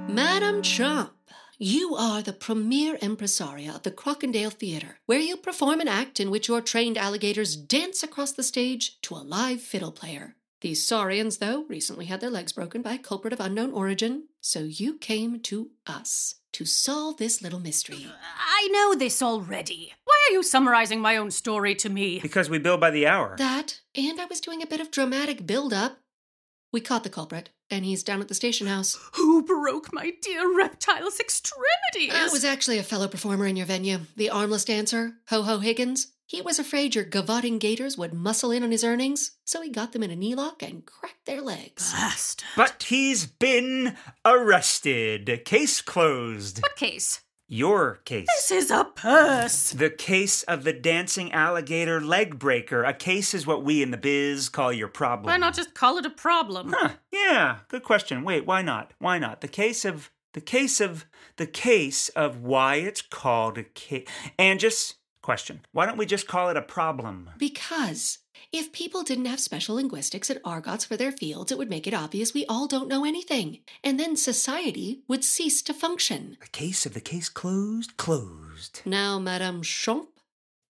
Madam 0.07 0.62
Chomp, 0.62 1.12
you 1.57 1.95
are 1.95 2.21
the 2.21 2.33
premier 2.33 2.98
impresaria 2.98 3.75
of 3.75 3.83
the 3.83 3.91
Crockendale 3.91 4.51
Theater, 4.51 4.98
where 5.05 5.19
you 5.19 5.38
perform 5.38 5.79
an 5.79 5.88
act 5.88 6.19
in 6.19 6.31
which 6.31 6.48
your 6.48 6.60
trained 6.60 6.98
alligators 6.98 7.55
dance 7.55 8.01
across 8.01 8.31
the 8.31 8.41
stage 8.41 9.00
to 9.01 9.13
a 9.13 9.17
live 9.17 9.62
fiddle 9.62 9.91
player. 9.91 10.36
These 10.62 10.83
saurians, 10.83 11.38
though, 11.38 11.65
recently 11.69 12.05
had 12.05 12.21
their 12.21 12.29
legs 12.29 12.51
broken 12.51 12.81
by 12.81 12.93
a 12.93 13.00
culprit 13.00 13.33
of 13.33 13.39
unknown 13.39 13.74
origin, 13.74 14.27
so 14.41 14.60
you 14.60 14.98
came 14.98 15.39
to 15.41 15.71
us 15.86 16.36
to 16.53 16.65
solve 16.65 17.17
this 17.17 17.41
little 17.41 17.60
mystery. 17.60 18.05
I 18.39 18.67
know 18.71 18.93
this 18.93 19.21
already. 19.21 19.93
Why 20.21 20.33
are 20.33 20.37
you 20.37 20.43
summarizing 20.43 21.01
my 21.01 21.17
own 21.17 21.31
story 21.31 21.73
to 21.75 21.89
me? 21.89 22.19
Because 22.19 22.47
we 22.47 22.59
bill 22.59 22.77
by 22.77 22.91
the 22.91 23.07
hour. 23.07 23.35
That, 23.39 23.79
and 23.95 24.21
I 24.21 24.25
was 24.25 24.39
doing 24.39 24.61
a 24.61 24.67
bit 24.67 24.79
of 24.79 24.91
dramatic 24.91 25.47
build 25.47 25.73
up. 25.73 25.97
We 26.71 26.79
caught 26.79 27.03
the 27.03 27.09
culprit, 27.09 27.49
and 27.71 27.83
he's 27.83 28.03
down 28.03 28.21
at 28.21 28.27
the 28.27 28.35
station 28.35 28.67
house. 28.67 28.99
Who 29.15 29.43
broke 29.43 29.91
my 29.91 30.13
dear 30.21 30.55
reptile's 30.55 31.19
extremities? 31.19 32.13
That 32.13 32.31
was 32.31 32.45
actually 32.45 32.77
a 32.77 32.83
fellow 32.83 33.07
performer 33.07 33.47
in 33.47 33.55
your 33.55 33.65
venue, 33.65 34.01
the 34.15 34.29
armless 34.29 34.63
dancer, 34.63 35.13
Ho 35.29 35.41
Ho 35.41 35.57
Higgins. 35.57 36.11
He 36.27 36.39
was 36.39 36.59
afraid 36.59 36.93
your 36.93 37.03
gavoting 37.03 37.57
gators 37.57 37.97
would 37.97 38.13
muscle 38.13 38.51
in 38.51 38.61
on 38.61 38.69
his 38.69 38.83
earnings, 38.83 39.31
so 39.43 39.63
he 39.63 39.69
got 39.69 39.91
them 39.91 40.03
in 40.03 40.11
a 40.11 40.15
knee 40.15 40.35
lock 40.35 40.61
and 40.61 40.85
cracked 40.85 41.25
their 41.25 41.41
legs. 41.41 41.91
Bastard. 41.93 42.47
But 42.55 42.83
he's 42.83 43.25
been 43.25 43.97
arrested. 44.23 45.41
Case 45.45 45.81
closed. 45.81 46.61
What 46.61 46.75
case? 46.75 47.21
Your 47.53 47.96
case. 48.05 48.27
This 48.34 48.50
is 48.50 48.72
a 48.72 48.86
purse. 48.86 49.72
The 49.72 49.89
case 49.89 50.43
of 50.43 50.63
the 50.63 50.72
dancing 50.72 51.34
alligator 51.34 52.00
leg 52.00 52.39
breaker. 52.39 52.86
A 52.86 52.93
case 52.93 53.34
is 53.34 53.46
what 53.46 53.62
we 53.62 53.84
in 53.84 53.91
the 53.91 53.98
biz 53.98 54.48
call 54.48 54.72
your 54.72 54.88
problem. 54.88 55.25
Why 55.25 55.36
not 55.36 55.53
just 55.53 55.74
call 55.74 55.98
it 55.98 56.05
a 56.05 56.10
problem? 56.10 56.74
Huh, 56.74 56.91
yeah, 57.12 57.58
good 57.67 57.84
question. 57.84 58.24
Wait, 58.24 58.46
why 58.46 58.62
not? 58.62 58.93
Why 59.00 59.20
not? 59.20 59.41
The 59.41 59.50
case 59.50 59.84
of 59.84 60.12
the 60.31 60.39
case 60.39 60.79
of 60.79 61.05
the 61.36 61.46
case 61.46 62.08
of 62.08 62.41
why 62.41 62.75
it's 62.75 63.01
called 63.01 63.58
a 63.58 63.63
case. 63.63 64.08
And 64.39 64.58
just 64.58 64.96
question. 65.22 65.60
Why 65.74 65.86
don't 65.86 65.98
we 65.98 66.05
just 66.05 66.29
call 66.29 66.50
it 66.51 66.55
a 66.55 66.62
problem? 66.62 67.31
Because 67.38 68.20
if 68.53 68.74
people 68.74 69.03
didn't 69.03 69.25
have 69.25 69.39
special 69.39 69.75
linguistics 69.75 70.29
at 70.29 70.43
Argots 70.43 70.86
for 70.86 70.98
their 70.98 71.12
fields, 71.12 71.51
it 71.51 71.58
would 71.58 71.70
make 71.70 71.88
it 71.88 71.93
obvious 71.93 72.34
we 72.34 72.46
all 72.48 72.67
don't 72.67 72.89
know 72.89 73.05
anything. 73.05 73.60
And 73.84 74.00
then 74.00 74.15
society 74.15 75.01
would 75.08 75.24
cease 75.24 75.62
to 75.63 75.74
function. 75.74 76.38
The 76.41 76.48
case 76.48 76.86
of 76.86 76.93
the 76.93 77.01
case 77.01 77.29
closed, 77.29 77.96
closed. 77.98 78.81
Now, 78.86 79.20
Madame 79.20 79.62
Chomp, 79.62 80.08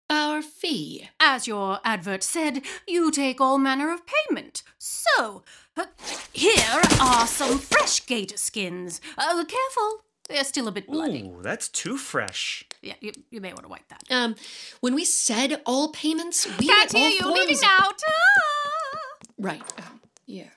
our 0.10 0.42
fee. 0.42 1.10
As 1.20 1.48
your 1.48 1.80
advert 1.84 2.22
said, 2.22 2.62
you 2.88 3.10
take 3.10 3.42
all 3.42 3.58
manner 3.58 3.92
of 3.92 4.02
payment. 4.06 4.62
So, 4.78 5.44
uh, 5.76 5.86
here 6.34 6.82
are 7.02 7.26
some 7.26 7.58
fresh 7.58 8.06
gator 8.06 8.38
skins. 8.38 9.02
Uh, 9.18 9.44
careful, 9.46 10.04
they're 10.32 10.44
still 10.44 10.68
a 10.68 10.72
bit 10.72 10.88
bloody. 10.88 11.24
Ooh, 11.24 11.42
that's 11.42 11.70
too 11.70 11.98
fresh. 11.98 12.66
Yeah, 12.82 12.94
you, 13.00 13.12
you 13.30 13.42
may 13.42 13.50
want 13.50 13.64
to 13.64 13.70
wipe 13.70 13.88
that. 13.90 14.04
Um, 14.10 14.36
when 14.80 14.96
we 14.96 15.06
said 15.06 15.62
all 15.66 15.90
payments, 15.90 16.46
we 16.60 16.68
Can't 16.68 16.94
meant 16.94 16.96
all 16.96 17.02
hear 17.02 17.12
you. 17.12 17.20
forms 17.20 17.40
Leaving 17.40 17.56
of- 17.58 17.62
now. 17.62 17.90
Ah! 18.08 19.00
Right. 19.38 19.62
Um, 19.80 20.02
yeah. 20.26 20.50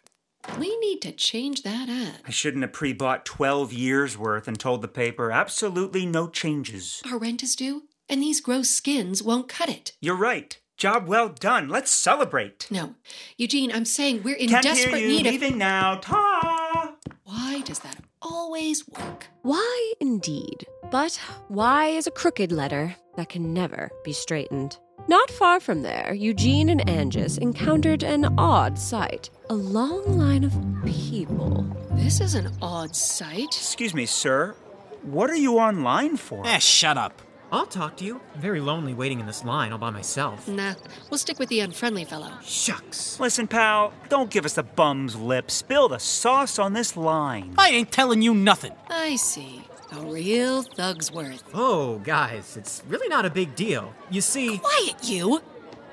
We 0.59 0.77
need 0.79 1.01
to 1.03 1.13
change 1.13 1.63
that 1.63 1.89
ad. 1.89 2.21
I 2.27 2.31
shouldn't 2.31 2.63
have 2.63 2.73
pre 2.73 2.93
bought 2.93 3.25
12 3.25 3.73
years 3.73 4.19
worth 4.19 4.47
and 4.47 4.59
told 4.59 4.83
the 4.83 4.89
paper 4.89 5.33
absolutely 5.33 6.05
no 6.05 6.29
changes. 6.29 7.03
Our 7.11 7.19
rent 7.19 7.43
is 7.43 7.57
due, 7.57 7.85
and 8.11 8.23
these 8.23 8.41
gross 8.43 8.69
skins 8.69 9.23
won't 9.23 9.49
cut 9.49 9.71
it. 9.71 9.93
You're 10.03 10.17
right. 10.17 10.59
Job 10.77 11.07
well 11.09 11.29
done. 11.31 11.69
Let's 11.69 11.91
celebrate. 11.91 12.67
No, 12.71 12.95
Eugene, 13.39 13.73
I'm 13.73 13.85
saying 13.87 14.23
we're 14.23 14.37
in 14.37 14.49
Can't 14.51 14.65
desperate 14.65 14.97
hear 14.97 15.09
you. 15.09 15.17
need 15.17 15.27
of. 15.27 15.33
Leaving 15.33 15.57
now. 15.57 15.97
Ta! 16.03 16.95
Why 17.23 17.63
does 17.63 17.79
that 17.79 17.97
always 18.25 18.89
work? 18.89 19.27
Why, 19.43 19.93
indeed? 20.01 20.67
But 20.91 21.15
why 21.49 21.89
is 21.89 22.07
a 22.07 22.11
crooked 22.11 22.51
letter 22.51 22.97
that 23.17 23.29
can 23.29 23.53
never 23.53 23.91
be 24.05 24.13
straightened? 24.13 24.79
Not 25.07 25.31
far 25.31 25.61
from 25.61 25.83
there, 25.83 26.15
Eugene 26.15 26.71
and 26.71 26.89
Angus 26.89 27.37
encountered 27.37 28.03
an 28.03 28.35
odd 28.39 28.79
sight 28.79 29.29
a 29.51 29.55
long 29.55 30.19
line 30.19 30.43
of 30.43 30.55
people. 30.87 31.67
This 31.93 32.21
is 32.21 32.35
an 32.35 32.51
odd 32.63 32.97
sight. 32.97 33.45
Excuse 33.45 33.95
me, 33.95 34.07
sir. 34.07 34.55
What 35.03 35.29
are 35.29 35.37
you 35.37 35.59
online 35.59 36.17
for? 36.17 36.47
Eh, 36.47 36.59
shut 36.59 36.97
up. 36.97 37.21
I'll 37.55 37.67
talk 37.67 37.97
to 37.99 38.05
you. 38.05 38.21
I'm 38.35 38.41
very 38.41 38.61
lonely 38.61 38.95
waiting 38.95 39.21
in 39.21 39.27
this 39.27 39.45
line 39.45 39.71
all 39.71 39.79
by 39.79 39.91
myself. 39.91 40.49
Nah, 40.49 40.75
we'll 41.09 41.19
stick 41.19 41.39
with 41.39 41.49
the 41.51 41.61
unfriendly 41.61 42.05
fellow. 42.05 42.33
Shucks. 42.43 43.21
Listen, 43.21 43.47
pal, 43.47 43.93
don't 44.09 44.29
give 44.29 44.45
us 44.45 44.55
the 44.55 44.65
bum's 44.65 45.15
lip. 45.15 45.53
Spill 45.53 45.87
the 45.89 46.01
sauce 46.01 46.59
on 46.59 46.73
this 46.73 46.97
line. 46.97 47.55
I 47.57 47.69
ain't 47.69 47.93
telling 47.93 48.23
you 48.23 48.35
nothing. 48.35 48.73
I 48.91 49.15
see. 49.15 49.63
A 49.93 50.01
real 50.01 50.63
thug's 50.65 51.13
worth. 51.13 51.45
Oh, 51.55 51.99
guys, 52.01 52.57
it's 52.57 52.83
really 52.89 53.07
not 53.07 53.25
a 53.25 53.31
big 53.31 53.55
deal. 53.55 53.95
You 54.11 54.21
see, 54.21 54.59
Quiet, 54.59 54.97
you! 55.05 55.41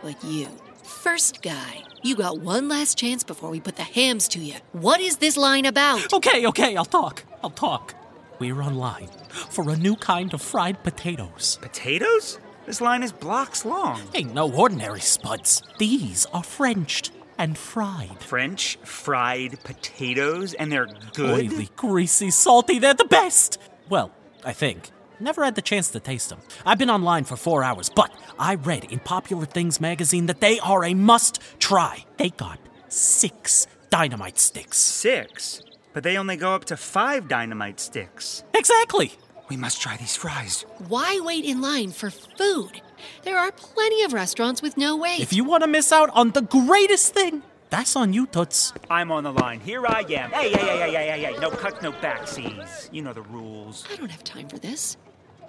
But 0.01 0.23
you, 0.23 0.47
first 0.81 1.43
guy, 1.43 1.83
you 2.01 2.15
got 2.15 2.39
one 2.39 2.69
last 2.69 2.97
chance 2.97 3.23
before 3.23 3.51
we 3.51 3.59
put 3.59 3.75
the 3.75 3.83
hams 3.83 4.27
to 4.29 4.39
you. 4.39 4.55
What 4.71 4.99
is 4.99 5.17
this 5.17 5.37
line 5.37 5.67
about? 5.67 6.11
okay, 6.11 6.47
okay, 6.47 6.75
I'll 6.75 6.85
talk. 6.85 7.23
I'll 7.43 7.51
talk. 7.51 7.93
We're 8.41 8.63
online 8.63 9.07
for 9.51 9.69
a 9.69 9.77
new 9.77 9.95
kind 9.95 10.33
of 10.33 10.41
fried 10.41 10.81
potatoes. 10.81 11.59
Potatoes? 11.61 12.39
This 12.65 12.81
line 12.81 13.03
is 13.03 13.11
blocks 13.11 13.65
long. 13.65 14.01
Ain't 14.15 14.33
no 14.33 14.51
ordinary 14.51 14.99
spuds. 14.99 15.61
These 15.77 16.25
are 16.33 16.41
Frenched 16.41 17.11
and 17.37 17.55
fried. 17.55 18.19
French 18.19 18.77
fried 18.77 19.63
potatoes, 19.63 20.55
and 20.55 20.71
they're 20.71 20.87
good. 21.13 21.51
Oily, 21.51 21.69
greasy, 21.75 22.31
salty, 22.31 22.79
they're 22.79 22.95
the 22.95 23.05
best! 23.05 23.59
Well, 23.89 24.11
I 24.43 24.53
think. 24.53 24.89
Never 25.19 25.45
had 25.45 25.53
the 25.53 25.61
chance 25.61 25.91
to 25.91 25.99
taste 25.99 26.29
them. 26.29 26.39
I've 26.65 26.79
been 26.79 26.89
online 26.89 27.25
for 27.25 27.35
four 27.35 27.63
hours, 27.63 27.89
but 27.89 28.11
I 28.39 28.55
read 28.55 28.85
in 28.85 28.97
Popular 29.01 29.45
Things 29.45 29.79
magazine 29.79 30.25
that 30.25 30.41
they 30.41 30.59
are 30.61 30.83
a 30.83 30.95
must 30.95 31.39
try. 31.59 32.05
They 32.17 32.31
got 32.31 32.57
six 32.87 33.67
dynamite 33.91 34.39
sticks. 34.39 34.79
Six, 34.79 35.61
but 35.93 36.03
they 36.03 36.17
only 36.17 36.35
go 36.37 36.53
up 36.53 36.65
to 36.65 36.77
five 36.77 37.27
dynamite 37.27 37.79
sticks. 37.79 38.43
Exactly! 38.53 39.13
We 39.49 39.57
must 39.57 39.81
try 39.81 39.97
these 39.97 40.15
fries. 40.15 40.65
Why 40.87 41.19
wait 41.23 41.43
in 41.43 41.59
line 41.61 41.91
for 41.91 42.09
food? 42.09 42.81
There 43.23 43.37
are 43.37 43.51
plenty 43.51 44.03
of 44.03 44.13
restaurants 44.13 44.61
with 44.61 44.77
no 44.77 44.95
wait. 44.95 45.19
If 45.19 45.33
you 45.33 45.43
want 45.43 45.63
to 45.63 45.67
miss 45.67 45.91
out 45.91 46.09
on 46.13 46.31
the 46.31 46.41
greatest 46.41 47.13
thing, 47.13 47.43
that's 47.69 47.95
on 47.95 48.13
you, 48.13 48.27
Toots. 48.27 48.73
I'm 48.89 49.11
on 49.11 49.23
the 49.23 49.31
line. 49.33 49.59
Here 49.59 49.85
I 49.87 50.01
am. 50.01 50.31
Hey, 50.31 50.51
hey, 50.51 50.57
hey, 50.57 50.79
hey, 50.79 50.91
hey, 50.91 51.09
hey, 51.09 51.33
hey. 51.33 51.39
No 51.39 51.49
cuts, 51.49 51.81
no 51.81 51.91
backsies. 51.93 52.89
You 52.91 53.01
know 53.01 53.13
the 53.13 53.21
rules. 53.23 53.85
I 53.91 53.95
don't 53.95 54.11
have 54.11 54.23
time 54.23 54.47
for 54.49 54.59
this. 54.59 54.97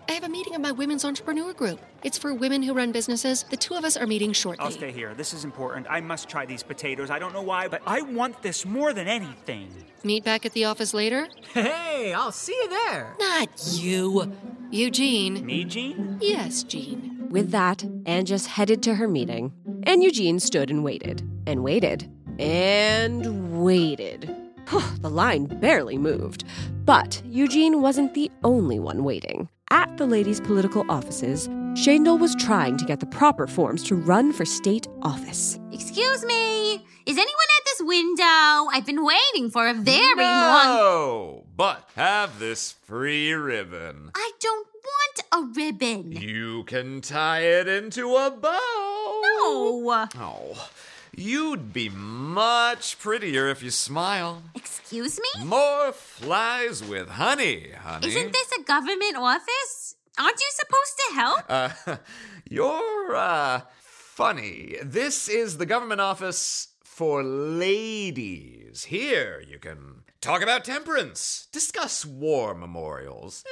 I 0.08 0.12
have 0.12 0.24
a 0.24 0.28
meeting 0.28 0.54
of 0.54 0.60
my 0.60 0.72
women's 0.72 1.04
entrepreneur 1.04 1.52
group. 1.52 1.80
It's 2.02 2.18
for 2.18 2.34
women 2.34 2.62
who 2.62 2.74
run 2.74 2.92
businesses. 2.92 3.44
The 3.50 3.56
two 3.56 3.74
of 3.74 3.84
us 3.84 3.96
are 3.96 4.06
meeting 4.06 4.32
shortly. 4.32 4.64
I'll 4.64 4.70
stay 4.70 4.92
here. 4.92 5.14
This 5.14 5.32
is 5.32 5.44
important. 5.44 5.86
I 5.88 6.00
must 6.00 6.28
try 6.28 6.44
these 6.44 6.62
potatoes. 6.62 7.10
I 7.10 7.18
don't 7.18 7.32
know 7.32 7.42
why, 7.42 7.68
but 7.68 7.82
I 7.86 8.02
want 8.02 8.42
this 8.42 8.66
more 8.66 8.92
than 8.92 9.06
anything. 9.06 9.68
Meet 10.02 10.24
back 10.24 10.44
at 10.44 10.52
the 10.52 10.64
office 10.64 10.92
later? 10.92 11.28
Hey, 11.54 12.12
I'll 12.12 12.32
see 12.32 12.52
you 12.54 12.68
there. 12.68 13.14
Not 13.18 13.48
you. 13.78 14.32
Eugene. 14.70 15.46
Me, 15.46 15.64
Gene? 15.64 16.18
Yes, 16.20 16.62
Gene. 16.64 17.28
With 17.30 17.50
that, 17.52 17.84
Angus 18.04 18.46
headed 18.46 18.82
to 18.82 18.96
her 18.96 19.08
meeting, 19.08 19.52
and 19.84 20.02
Eugene 20.02 20.40
stood 20.40 20.70
and 20.70 20.84
waited, 20.84 21.22
and 21.46 21.62
waited, 21.62 22.10
and 22.38 23.62
waited. 23.62 24.34
the 25.00 25.10
line 25.10 25.46
barely 25.46 25.98
moved. 25.98 26.44
But 26.84 27.22
Eugene 27.24 27.80
wasn't 27.80 28.14
the 28.14 28.30
only 28.42 28.78
one 28.78 29.04
waiting. 29.04 29.48
At 29.72 29.96
the 29.96 30.04
ladies' 30.04 30.38
political 30.38 30.84
offices, 30.90 31.48
Shandel 31.72 32.18
was 32.18 32.34
trying 32.34 32.76
to 32.76 32.84
get 32.84 33.00
the 33.00 33.06
proper 33.06 33.46
forms 33.46 33.82
to 33.84 33.94
run 33.94 34.30
for 34.30 34.44
state 34.44 34.86
office. 35.00 35.58
Excuse 35.72 36.26
me. 36.26 36.74
Is 37.06 37.16
anyone 37.16 37.48
at 37.58 37.64
this 37.64 37.80
window? 37.80 38.68
I've 38.70 38.84
been 38.84 39.02
waiting 39.02 39.48
for 39.50 39.66
a 39.66 39.72
very 39.72 40.24
long. 40.24 40.66
No, 40.66 41.44
but 41.56 41.88
have 41.96 42.38
this 42.38 42.72
free 42.84 43.32
ribbon. 43.32 44.10
I 44.14 44.32
don't 44.40 44.68
want 44.84 45.20
a 45.32 45.58
ribbon. 45.58 46.12
You 46.12 46.64
can 46.64 47.00
tie 47.00 47.40
it 47.40 47.66
into 47.66 48.14
a 48.14 48.30
bow. 48.30 48.50
No. 48.52 50.06
Oh, 50.20 50.68
You'd 51.14 51.72
be 51.72 51.88
much 51.88 52.98
prettier 52.98 53.48
if 53.48 53.62
you 53.62 53.70
smiled. 53.70 54.42
Excuse 54.54 55.20
me? 55.20 55.44
More 55.44 55.92
flies 55.92 56.82
with 56.82 57.10
honey, 57.10 57.72
honey. 57.78 58.08
Isn't 58.08 58.32
this 58.32 58.50
a 58.58 58.62
government 58.62 59.16
office? 59.16 59.96
Aren't 60.18 60.40
you 60.40 60.50
supposed 60.50 61.00
to 61.08 61.14
help? 61.14 61.44
Uh, 61.48 61.96
you're, 62.48 63.14
uh, 63.14 63.60
funny. 63.80 64.76
This 64.82 65.28
is 65.28 65.58
the 65.58 65.66
government 65.66 66.00
office 66.00 66.68
for 66.82 67.22
ladies. 67.22 68.84
Here 68.84 69.42
you 69.46 69.58
can 69.58 70.02
talk 70.20 70.42
about 70.42 70.64
temperance, 70.64 71.48
discuss 71.50 72.04
war 72.04 72.54
memorials, 72.54 73.42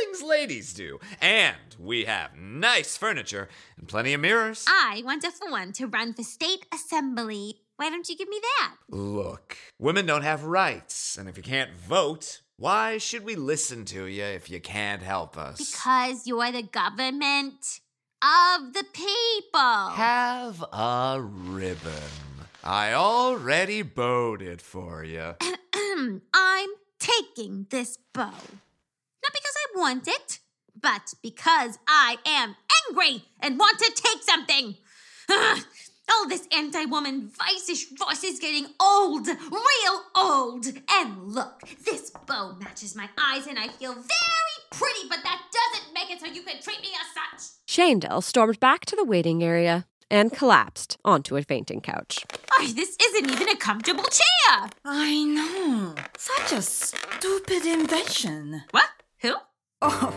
things 0.00 0.22
ladies 0.22 0.72
do. 0.72 0.98
And 1.20 1.56
we 1.78 2.04
have 2.04 2.36
nice 2.36 2.96
furniture 2.96 3.48
and 3.78 3.88
plenty 3.88 4.14
of 4.14 4.20
mirrors. 4.20 4.64
I 4.68 5.02
want 5.04 5.24
a 5.24 5.30
form 5.30 5.72
to 5.72 5.86
run 5.86 6.14
for 6.14 6.22
state 6.22 6.66
assembly. 6.72 7.60
Why 7.76 7.90
don't 7.90 8.08
you 8.08 8.16
give 8.16 8.28
me 8.28 8.40
that? 8.40 8.74
Look, 8.88 9.56
women 9.78 10.06
don't 10.06 10.22
have 10.22 10.44
rights, 10.44 11.18
and 11.18 11.28
if 11.28 11.36
you 11.36 11.42
can't 11.42 11.72
vote, 11.74 12.40
why 12.56 12.98
should 12.98 13.24
we 13.24 13.34
listen 13.34 13.84
to 13.86 14.04
you 14.04 14.22
if 14.22 14.48
you 14.48 14.60
can't 14.60 15.02
help 15.02 15.36
us? 15.36 15.58
Because 15.58 16.24
you're 16.24 16.52
the 16.52 16.62
government 16.62 17.80
of 18.22 18.72
the 18.74 18.84
people. 18.92 19.88
Have 19.90 20.64
a 20.72 21.20
ribbon. 21.20 22.12
I 22.62 22.92
already 22.92 23.82
bowed 23.82 24.40
it 24.40 24.62
for 24.62 25.04
you. 25.04 25.34
I'm 26.32 26.70
taking 27.00 27.66
this 27.70 27.98
bow. 28.12 28.32
Not 29.74 30.04
because 30.04 30.06
I 30.06 30.06
want 30.06 30.08
it, 30.08 30.38
but 30.80 31.14
because 31.22 31.78
I 31.88 32.18
am 32.26 32.56
angry 32.88 33.24
and 33.40 33.58
want 33.58 33.78
to 33.78 33.92
take 33.94 34.22
something. 34.22 34.76
Ugh. 35.30 35.64
All 36.12 36.28
this 36.28 36.46
anti 36.54 36.84
woman 36.84 37.30
viceish 37.30 37.86
voice 37.96 38.24
is 38.24 38.38
getting 38.38 38.66
old, 38.78 39.26
real 39.26 40.02
old. 40.14 40.66
And 40.90 41.32
look, 41.32 41.62
this 41.84 42.10
bow 42.26 42.56
matches 42.60 42.94
my 42.94 43.08
eyes 43.18 43.46
and 43.46 43.58
I 43.58 43.68
feel 43.68 43.94
very 43.94 44.54
pretty, 44.70 45.08
but 45.08 45.20
that 45.22 45.40
doesn't 45.50 45.94
make 45.94 46.10
it 46.10 46.20
so 46.20 46.26
you 46.26 46.42
can 46.42 46.60
treat 46.60 46.80
me 46.82 46.88
as 47.00 47.40
such. 47.40 47.52
Shandell 47.66 48.22
stormed 48.22 48.60
back 48.60 48.84
to 48.86 48.96
the 48.96 49.04
waiting 49.04 49.42
area 49.42 49.86
and 50.10 50.30
collapsed 50.30 50.98
onto 51.06 51.36
a 51.36 51.42
fainting 51.42 51.80
couch. 51.80 52.26
Oh, 52.52 52.72
this 52.76 52.96
isn't 53.02 53.30
even 53.30 53.48
a 53.48 53.56
comfortable 53.56 54.04
chair. 54.04 54.68
I 54.84 55.24
know. 55.24 55.94
Such 56.18 56.52
a 56.52 56.62
stupid 56.62 57.64
invention. 57.64 58.62
What? 58.72 58.90
Who? 59.22 59.34
Oh, 59.86 60.14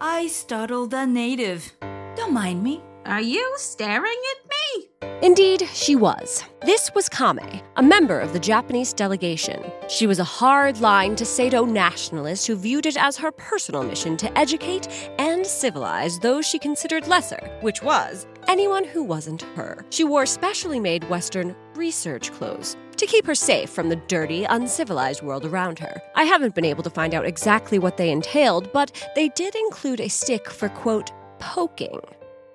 I 0.00 0.28
startled 0.28 0.94
a 0.94 1.04
native. 1.04 1.72
Don't 2.14 2.32
mind 2.32 2.62
me. 2.62 2.80
Are 3.06 3.20
you 3.20 3.54
staring 3.56 4.20
at 4.30 4.48
me? 4.48 4.88
Indeed, 5.20 5.68
she 5.72 5.96
was. 5.96 6.44
This 6.60 6.92
was 6.94 7.08
Kame, 7.08 7.60
a 7.74 7.82
member 7.82 8.20
of 8.20 8.32
the 8.32 8.38
Japanese 8.38 8.92
delegation. 8.92 9.60
She 9.88 10.06
was 10.06 10.20
a 10.20 10.24
hard-line 10.24 11.16
Taseto 11.16 11.68
nationalist 11.68 12.46
who 12.46 12.54
viewed 12.54 12.86
it 12.86 12.96
as 12.96 13.16
her 13.16 13.32
personal 13.32 13.82
mission 13.82 14.16
to 14.18 14.38
educate 14.38 14.86
and 15.18 15.44
civilize 15.44 16.20
those 16.20 16.46
she 16.46 16.60
considered 16.60 17.08
lesser, 17.08 17.58
which 17.62 17.82
was 17.82 18.28
anyone 18.46 18.84
who 18.84 19.02
wasn't 19.02 19.42
her. 19.56 19.84
She 19.90 20.04
wore 20.04 20.26
specially 20.26 20.78
made 20.78 21.08
Western 21.10 21.56
research 21.74 22.30
clothes 22.30 22.76
to 23.02 23.08
keep 23.08 23.26
her 23.26 23.34
safe 23.34 23.68
from 23.68 23.88
the 23.88 23.96
dirty, 23.96 24.44
uncivilized 24.44 25.22
world 25.22 25.44
around 25.44 25.76
her. 25.80 26.00
I 26.14 26.22
haven't 26.22 26.54
been 26.54 26.64
able 26.64 26.84
to 26.84 26.90
find 26.90 27.14
out 27.14 27.26
exactly 27.26 27.80
what 27.80 27.96
they 27.96 28.10
entailed, 28.10 28.72
but 28.72 29.08
they 29.16 29.28
did 29.30 29.56
include 29.56 30.00
a 30.00 30.08
stick 30.08 30.48
for, 30.48 30.68
quote, 30.68 31.10
poking. 31.40 31.98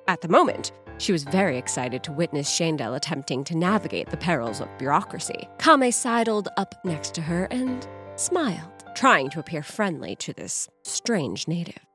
At 0.07 0.21
the 0.21 0.29
moment, 0.29 0.71
she 0.99 1.11
was 1.11 1.25
very 1.25 1.57
excited 1.57 2.01
to 2.05 2.13
witness 2.13 2.49
Shandell 2.49 2.95
attempting 2.95 3.43
to 3.43 3.57
navigate 3.57 4.09
the 4.09 4.15
perils 4.15 4.61
of 4.61 4.69
bureaucracy. 4.77 5.49
Kame 5.59 5.91
sidled 5.91 6.47
up 6.55 6.75
next 6.85 7.13
to 7.15 7.21
her 7.21 7.49
and 7.51 7.85
smiled, 8.15 8.85
trying 8.95 9.29
to 9.31 9.39
appear 9.39 9.61
friendly 9.61 10.15
to 10.15 10.31
this 10.31 10.69
strange 10.85 11.49
native. 11.49 11.85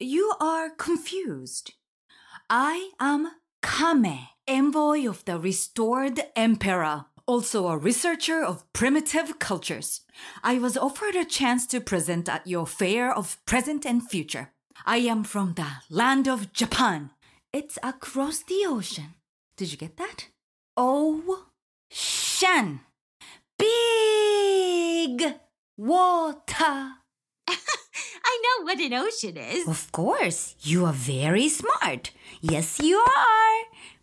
You 0.00 0.32
are 0.40 0.70
confused. 0.70 1.74
I 2.50 2.90
am 2.98 3.30
Kame, 3.62 4.26
envoy 4.48 5.06
of 5.08 5.24
the 5.24 5.38
restored 5.38 6.20
emperor, 6.34 7.04
also 7.30 7.68
a 7.68 7.78
researcher 7.78 8.42
of 8.42 8.64
primitive 8.72 9.38
cultures. 9.38 10.00
I 10.42 10.58
was 10.58 10.76
offered 10.76 11.14
a 11.14 11.24
chance 11.24 11.64
to 11.68 11.80
present 11.80 12.28
at 12.28 12.44
your 12.44 12.66
fair 12.66 13.16
of 13.16 13.38
present 13.46 13.86
and 13.86 14.02
future. 14.02 14.50
I 14.84 14.96
am 14.96 15.22
from 15.22 15.54
the 15.54 15.68
land 15.88 16.26
of 16.26 16.52
Japan. 16.52 17.10
It's 17.52 17.78
across 17.84 18.42
the 18.42 18.64
ocean. 18.66 19.14
Did 19.56 19.70
you 19.70 19.78
get 19.78 19.96
that? 19.96 20.26
Ocean. 20.76 22.80
Big 23.56 25.34
water. 25.76 26.66
I 27.48 28.42
know 28.42 28.64
what 28.64 28.80
an 28.80 28.94
ocean 28.94 29.36
is. 29.36 29.68
Of 29.68 29.92
course, 29.92 30.56
you 30.62 30.84
are 30.84 30.92
very 30.92 31.48
smart. 31.48 32.10
Yes, 32.40 32.80
you 32.80 32.98
are. 32.98 33.99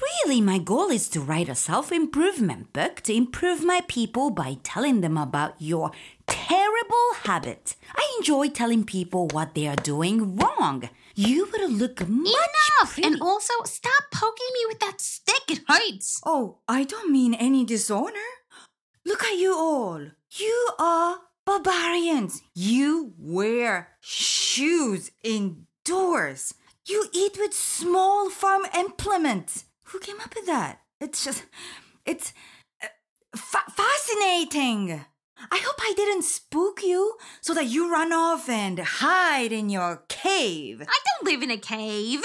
Really, 0.00 0.40
my 0.40 0.58
goal 0.58 0.90
is 0.90 1.08
to 1.10 1.20
write 1.20 1.48
a 1.48 1.54
self 1.54 1.92
improvement 1.92 2.72
book 2.72 3.00
to 3.02 3.14
improve 3.14 3.62
my 3.64 3.80
people 3.86 4.30
by 4.30 4.56
telling 4.62 5.00
them 5.00 5.16
about 5.16 5.54
your 5.58 5.92
terrible 6.26 7.08
habit. 7.22 7.76
I 7.94 8.02
enjoy 8.18 8.48
telling 8.48 8.84
people 8.84 9.28
what 9.28 9.54
they 9.54 9.66
are 9.68 9.76
doing 9.76 10.36
wrong. 10.36 10.88
You 11.14 11.48
would 11.52 11.70
look 11.70 12.06
much 12.08 12.26
Enough! 12.28 12.94
pretty- 12.94 13.06
And 13.06 13.22
also, 13.22 13.52
stop 13.64 14.04
poking 14.12 14.48
me 14.54 14.60
with 14.66 14.80
that 14.80 15.00
stick. 15.00 15.42
It 15.48 15.60
hurts. 15.68 16.20
Oh, 16.26 16.58
I 16.68 16.82
don't 16.84 17.12
mean 17.12 17.34
any 17.34 17.64
dishonor. 17.64 18.30
Look 19.06 19.22
at 19.22 19.38
you 19.38 19.54
all. 19.54 20.00
You 20.32 20.68
are 20.78 21.18
barbarians. 21.46 22.42
You 22.54 23.12
wear 23.18 23.90
shoes 24.00 25.12
indoors. 25.22 26.54
You 26.86 27.06
eat 27.12 27.36
with 27.38 27.54
small 27.54 28.28
farm 28.30 28.62
implements. 28.76 29.66
Who 29.86 29.98
came 29.98 30.20
up 30.20 30.34
with 30.34 30.46
that? 30.46 30.80
It's 31.00 31.24
just, 31.24 31.44
it's 32.06 32.32
uh, 32.82 32.86
fa- 33.36 33.70
fascinating. 33.70 35.04
I 35.50 35.58
hope 35.58 35.76
I 35.80 35.92
didn't 35.96 36.22
spook 36.24 36.82
you 36.82 37.16
so 37.42 37.52
that 37.54 37.66
you 37.66 37.90
run 37.92 38.12
off 38.12 38.48
and 38.48 38.78
hide 38.78 39.52
in 39.52 39.68
your 39.68 40.04
cave. 40.08 40.80
I 40.82 40.98
don't 41.18 41.30
live 41.32 41.42
in 41.42 41.50
a 41.50 41.58
cave. 41.58 42.22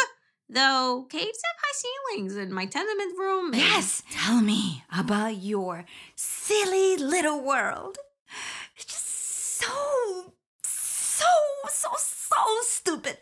Though 0.51 1.05
caves 1.09 1.25
have 1.25 1.61
high 1.61 1.83
ceilings 2.15 2.35
in 2.35 2.51
my 2.53 2.65
tenement 2.65 3.17
room. 3.19 3.47
and- 3.53 3.57
Yes, 3.57 4.01
tell 4.11 4.41
me 4.41 4.83
about 4.97 5.37
your 5.41 5.85
silly 6.15 6.97
little 6.97 7.41
world. 7.43 7.97
It's 8.75 8.85
just 8.85 9.59
so, 9.59 10.33
so, 10.63 11.25
so, 11.69 11.89
so 11.97 12.35
stupid. 12.61 13.17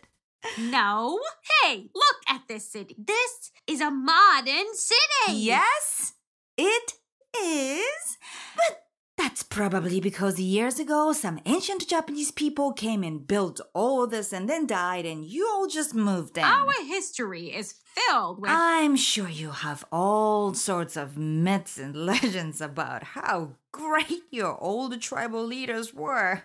No. 0.58 1.18
Hey, 1.62 1.90
look 1.94 2.16
at 2.28 2.42
this 2.48 2.70
city. 2.70 2.94
This 2.98 3.50
is 3.66 3.80
a 3.80 3.90
modern 3.90 4.74
city. 4.74 5.38
Yes, 5.38 6.14
it 6.56 6.94
is. 7.36 8.18
But 8.56 8.84
that's 9.16 9.42
probably 9.42 10.00
because 10.00 10.38
years 10.38 10.78
ago 10.78 11.12
some 11.12 11.40
ancient 11.44 11.88
Japanese 11.88 12.30
people 12.30 12.72
came 12.72 13.02
and 13.02 13.26
built 13.26 13.60
all 13.74 14.06
this 14.06 14.32
and 14.32 14.48
then 14.48 14.66
died, 14.66 15.04
and 15.06 15.24
you 15.24 15.46
all 15.48 15.66
just 15.66 15.94
moved 15.94 16.38
in. 16.38 16.44
Our 16.44 16.72
history 16.86 17.46
is 17.54 17.74
filled 17.94 18.40
with. 18.40 18.50
I'm 18.52 18.94
sure 18.94 19.28
you 19.28 19.50
have 19.50 19.84
all 19.90 20.54
sorts 20.54 20.96
of 20.96 21.18
myths 21.18 21.78
and 21.78 21.96
legends 22.06 22.60
about 22.60 23.02
how 23.02 23.56
great 23.72 24.22
your 24.30 24.56
old 24.62 25.00
tribal 25.00 25.44
leaders 25.44 25.92
were. 25.92 26.44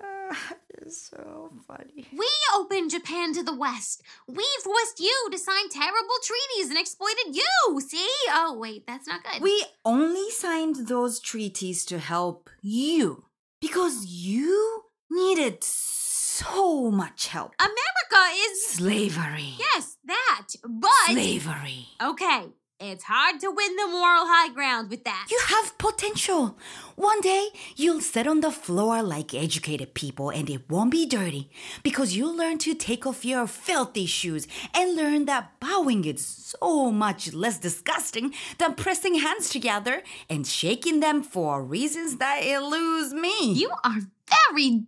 Ah, 0.00 0.54
so 0.96 1.52
funny. 1.66 2.06
we 2.12 2.28
opened 2.56 2.90
Japan 2.90 3.32
to 3.34 3.42
the 3.42 3.54
West. 3.54 4.02
We 4.26 4.46
forced 4.62 5.00
you 5.00 5.28
to 5.30 5.38
sign 5.38 5.68
terrible 5.68 6.18
treaties 6.22 6.70
and 6.70 6.78
exploited 6.78 7.34
you. 7.34 7.80
See? 7.80 8.08
Oh, 8.30 8.56
wait, 8.58 8.86
that's 8.86 9.06
not 9.06 9.22
good. 9.24 9.42
We 9.42 9.64
only 9.84 10.30
signed 10.30 10.88
those 10.88 11.20
treaties 11.20 11.84
to 11.86 11.98
help 11.98 12.50
you 12.62 13.24
because 13.60 14.06
you 14.06 14.84
needed 15.10 15.62
so 15.64 16.90
much 16.90 17.28
help. 17.28 17.52
America 17.58 18.34
is. 18.50 18.66
Slavery. 18.66 19.54
Yes, 19.58 19.96
that. 20.04 20.48
But. 20.68 20.90
Slavery. 21.06 21.86
Okay, 22.02 22.46
it's 22.80 23.04
hard 23.04 23.40
to 23.40 23.50
win 23.50 23.76
the 23.76 23.88
moral 23.88 24.24
high 24.26 24.52
ground 24.52 24.88
with 24.88 25.02
that. 25.02 25.26
You 25.30 25.40
have 25.48 25.76
potential. 25.78 26.56
One 26.94 27.20
day, 27.20 27.48
you'll 27.74 28.00
sit 28.00 28.28
on 28.28 28.40
the 28.40 28.52
floor 28.52 29.02
like 29.02 29.34
educated 29.34 29.94
people 29.94 30.30
and 30.30 30.48
it 30.48 30.70
won't 30.70 30.92
be 30.92 31.04
dirty 31.04 31.50
because 31.82 32.16
you'll 32.16 32.36
learn 32.36 32.58
to 32.58 32.74
take 32.74 33.04
off 33.04 33.24
your 33.24 33.48
filthy 33.48 34.06
shoes 34.06 34.46
and 34.74 34.94
learn 34.94 35.24
that 35.24 35.58
bowing 35.58 36.04
is 36.04 36.24
so 36.24 36.92
much 36.92 37.32
less 37.32 37.58
disgusting 37.58 38.32
than 38.58 38.74
pressing 38.74 39.16
hands 39.16 39.48
together 39.48 40.02
and 40.30 40.46
shaking 40.46 41.00
them 41.00 41.22
for 41.22 41.62
reasons 41.64 42.18
that 42.18 42.44
elude 42.44 43.12
me. 43.12 43.54
You 43.54 43.72
are 43.82 43.98
very. 44.28 44.84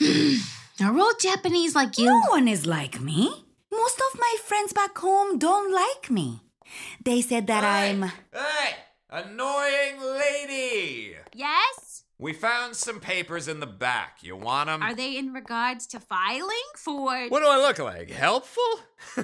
Are 0.80 0.96
all 0.96 1.12
Japanese 1.20 1.74
like 1.74 1.98
you? 1.98 2.06
No 2.06 2.22
one 2.28 2.46
is 2.48 2.64
like 2.64 3.00
me. 3.00 3.44
Most 3.70 4.00
of 4.12 4.20
my 4.20 4.36
friends 4.44 4.72
back 4.72 4.96
home 4.96 5.38
don't 5.38 5.74
like 5.74 6.08
me. 6.08 6.40
They 7.04 7.20
said 7.22 7.46
that 7.46 7.64
I'm. 7.64 8.02
Hey, 8.32 8.74
annoying 9.10 10.00
lady! 10.00 11.14
Yes? 11.34 12.04
We 12.20 12.32
found 12.32 12.74
some 12.74 12.98
papers 12.98 13.46
in 13.46 13.60
the 13.60 13.66
back. 13.66 14.18
You 14.22 14.34
want 14.36 14.66
them? 14.68 14.82
Are 14.82 14.94
they 14.94 15.16
in 15.16 15.32
regards 15.32 15.86
to 15.88 16.00
filing 16.00 16.68
for. 16.76 17.28
What 17.28 17.40
do 17.40 17.46
I 17.48 17.56
look 17.58 17.78
like? 17.78 18.10
Helpful? 18.10 18.62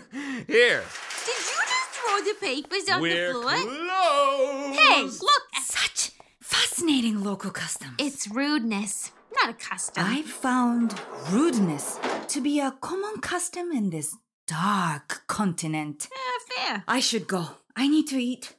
Here. 0.47 0.85
Did 1.27 1.39
you 1.51 1.61
just 1.75 1.91
throw 1.91 2.21
the 2.21 2.37
papers 2.41 2.89
on 2.89 3.01
We're 3.01 3.33
the 3.33 3.41
floor? 3.41 3.51
closed. 3.51 4.79
Hey, 4.79 5.03
look! 5.03 5.43
Such 5.63 6.13
fascinating 6.41 7.23
local 7.25 7.51
customs. 7.51 7.95
It's 7.99 8.29
rudeness, 8.29 9.11
not 9.43 9.51
a 9.51 9.55
custom. 9.55 10.05
I 10.07 10.23
found 10.23 10.95
rudeness 11.31 11.99
to 12.29 12.41
be 12.41 12.61
a 12.61 12.71
common 12.81 13.21
custom 13.21 13.73
in 13.73 13.91
this 13.91 14.17
dark 14.47 15.23
continent. 15.27 16.09
Eh, 16.13 16.55
fair. 16.55 16.85
I 16.87 17.01
should 17.01 17.27
go. 17.27 17.49
I 17.77 17.89
need 17.89 18.07
to 18.09 18.23
eat. 18.23 18.55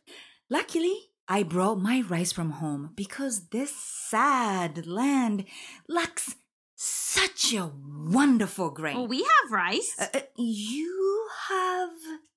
Luckily, 0.50 0.96
I 1.28 1.44
brought 1.44 1.80
my 1.80 2.02
rice 2.02 2.32
from 2.32 2.52
home 2.52 2.92
because 2.96 3.48
this 3.50 3.74
sad 3.76 4.86
land 4.86 5.46
lacks 5.88 6.36
such 6.76 7.54
a 7.54 7.72
wonderful 7.88 8.70
grain. 8.70 8.98
Well, 8.98 9.08
we 9.08 9.20
have 9.24 9.52
rice. 9.52 9.96
Uh, 10.00 10.08
uh, 10.14 10.20
you 10.38 11.28
have 11.50 11.90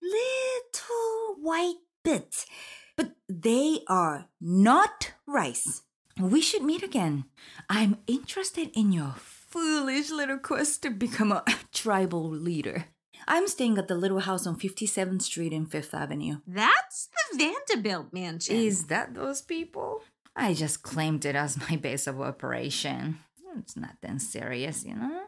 little 0.02 1.42
white 1.42 1.80
bits, 2.04 2.46
but 2.96 3.12
they 3.28 3.80
are 3.88 4.28
not 4.40 5.12
rice. 5.26 5.82
We 6.18 6.40
should 6.40 6.62
meet 6.62 6.82
again. 6.82 7.24
I'm 7.68 7.98
interested 8.06 8.70
in 8.74 8.92
your 8.92 9.14
foolish 9.18 10.10
little 10.10 10.38
quest 10.38 10.82
to 10.82 10.90
become 10.90 11.32
a 11.32 11.44
tribal 11.72 12.28
leader. 12.28 12.86
I'm 13.26 13.48
staying 13.48 13.78
at 13.78 13.88
the 13.88 13.94
little 13.94 14.20
house 14.20 14.46
on 14.46 14.56
57th 14.56 15.22
Street 15.22 15.52
and 15.52 15.68
5th 15.70 15.94
Avenue. 15.94 16.36
That's 16.46 17.08
the 17.30 17.38
Vanderbilt 17.38 18.12
mansion. 18.12 18.56
Is 18.56 18.84
that 18.86 19.14
those 19.14 19.42
people? 19.42 20.02
I 20.36 20.54
just 20.54 20.82
claimed 20.82 21.24
it 21.24 21.34
as 21.34 21.58
my 21.68 21.76
base 21.76 22.06
of 22.06 22.20
operation. 22.20 23.18
It's 23.58 23.76
nothing 23.76 24.18
serious, 24.18 24.84
you 24.84 24.94
know? 24.94 25.24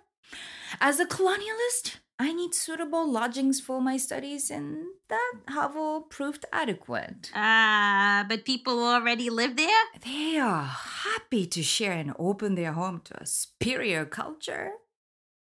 As 0.80 1.00
a 1.00 1.06
colonialist, 1.06 1.96
I 2.18 2.32
need 2.32 2.54
suitable 2.54 3.10
lodgings 3.10 3.60
for 3.60 3.80
my 3.80 3.96
studies, 3.96 4.50
and 4.50 4.84
that 5.08 5.32
hovel 5.48 6.02
proved 6.02 6.44
adequate. 6.52 7.30
Ah, 7.34 8.24
but 8.28 8.44
people 8.44 8.78
already 8.78 9.30
live 9.30 9.56
there? 9.56 9.84
They 10.04 10.38
are 10.38 10.64
happy 10.64 11.46
to 11.46 11.62
share 11.62 11.92
and 11.92 12.12
open 12.18 12.54
their 12.54 12.72
home 12.72 13.00
to 13.06 13.22
a 13.22 13.26
superior 13.26 14.04
culture. 14.04 14.72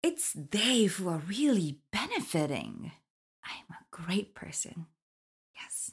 It's 0.04 0.34
they 0.34 0.84
who 0.84 1.08
are 1.08 1.22
really 1.26 1.78
benefiting. 1.90 2.92
I'm 3.42 3.70
a 3.70 3.86
great 3.90 4.34
person. 4.34 4.84
Yes. 5.58 5.92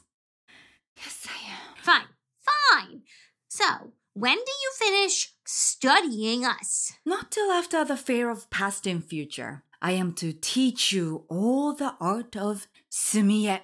Yes, 0.98 1.26
I 1.30 1.50
am. 1.50 1.76
Fine, 1.82 2.12
fine. 2.38 3.02
So, 3.48 3.92
when 4.12 4.36
do 4.36 4.52
you 4.64 4.72
finish 4.78 5.32
studying 5.46 6.44
us? 6.44 6.92
Not 7.06 7.30
till 7.30 7.50
after 7.50 7.86
the 7.86 7.96
fair 7.96 8.28
of 8.28 8.50
past 8.50 8.86
and 8.86 9.02
future. 9.02 9.64
I 9.80 9.92
am 9.92 10.12
to 10.16 10.34
teach 10.34 10.92
you 10.92 11.24
all 11.30 11.72
the 11.72 11.94
art 11.98 12.36
of 12.36 12.66
Sumie. 12.90 13.62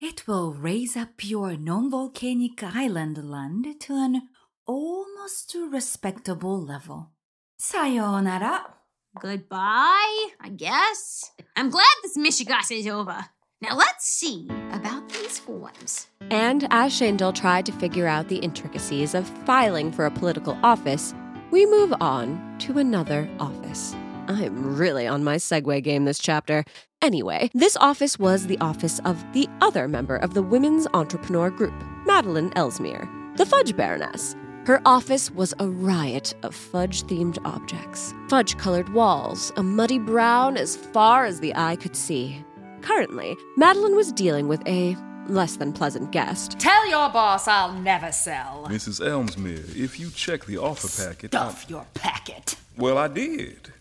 It 0.00 0.26
will 0.26 0.52
raise 0.52 0.96
up 0.96 1.22
your 1.22 1.56
non 1.56 1.92
volcanic 1.92 2.60
island 2.60 3.18
land 3.30 3.80
to 3.82 3.94
an 3.94 4.22
almost 4.66 5.54
respectable 5.70 6.60
level. 6.60 7.12
Sayonara. 7.56 8.72
Goodbye, 9.20 10.26
I 10.40 10.50
guess. 10.54 11.32
I'm 11.56 11.70
glad 11.70 11.84
this 12.02 12.18
Michigas 12.18 12.70
is 12.70 12.86
over. 12.86 13.26
Now 13.62 13.74
let's 13.74 14.06
see 14.06 14.46
about 14.72 15.08
these 15.08 15.38
forms. 15.38 16.08
And 16.30 16.68
as 16.70 16.92
Shandel 16.92 17.34
tried 17.34 17.64
to 17.66 17.72
figure 17.72 18.06
out 18.06 18.28
the 18.28 18.36
intricacies 18.38 19.14
of 19.14 19.26
filing 19.46 19.90
for 19.90 20.04
a 20.04 20.10
political 20.10 20.58
office, 20.62 21.14
we 21.50 21.64
move 21.64 21.94
on 22.00 22.58
to 22.60 22.78
another 22.78 23.28
office. 23.40 23.94
I'm 24.28 24.76
really 24.76 25.06
on 25.06 25.24
my 25.24 25.36
segue 25.36 25.82
game 25.82 26.04
this 26.04 26.18
chapter. 26.18 26.64
Anyway, 27.00 27.50
this 27.54 27.76
office 27.76 28.18
was 28.18 28.46
the 28.46 28.58
office 28.58 28.98
of 29.00 29.24
the 29.32 29.48
other 29.60 29.88
member 29.88 30.16
of 30.16 30.34
the 30.34 30.42
Women's 30.42 30.86
Entrepreneur 30.92 31.50
Group, 31.50 31.74
Madeline 32.04 32.52
Ellesmere, 32.56 33.08
the 33.36 33.46
Fudge 33.46 33.76
Baroness. 33.76 34.34
Her 34.66 34.82
office 34.84 35.30
was 35.30 35.54
a 35.60 35.68
riot 35.68 36.34
of 36.42 36.52
fudge 36.52 37.04
themed 37.04 37.38
objects 37.44 38.12
fudge 38.28 38.58
colored 38.58 38.88
walls, 38.88 39.52
a 39.56 39.62
muddy 39.62 40.00
brown 40.00 40.56
as 40.56 40.74
far 40.74 41.24
as 41.24 41.38
the 41.38 41.54
eye 41.54 41.76
could 41.76 41.94
see. 41.94 42.44
Currently, 42.82 43.36
Madeline 43.56 43.94
was 43.94 44.10
dealing 44.10 44.48
with 44.48 44.66
a 44.66 44.96
less 45.28 45.54
than 45.54 45.72
pleasant 45.72 46.10
guest. 46.10 46.58
Tell 46.58 46.88
your 46.88 47.08
boss 47.10 47.46
I'll 47.46 47.74
never 47.74 48.10
sell. 48.10 48.66
Mrs. 48.68 49.00
Ellesmere, 49.06 49.62
if 49.76 50.00
you 50.00 50.10
check 50.10 50.44
the 50.46 50.58
offer 50.58 50.88
packet. 51.00 51.30
Stuff 51.30 51.66
your 51.68 51.86
packet. 51.94 52.56
Well, 52.76 52.98
I 52.98 53.06
did. 53.06 53.72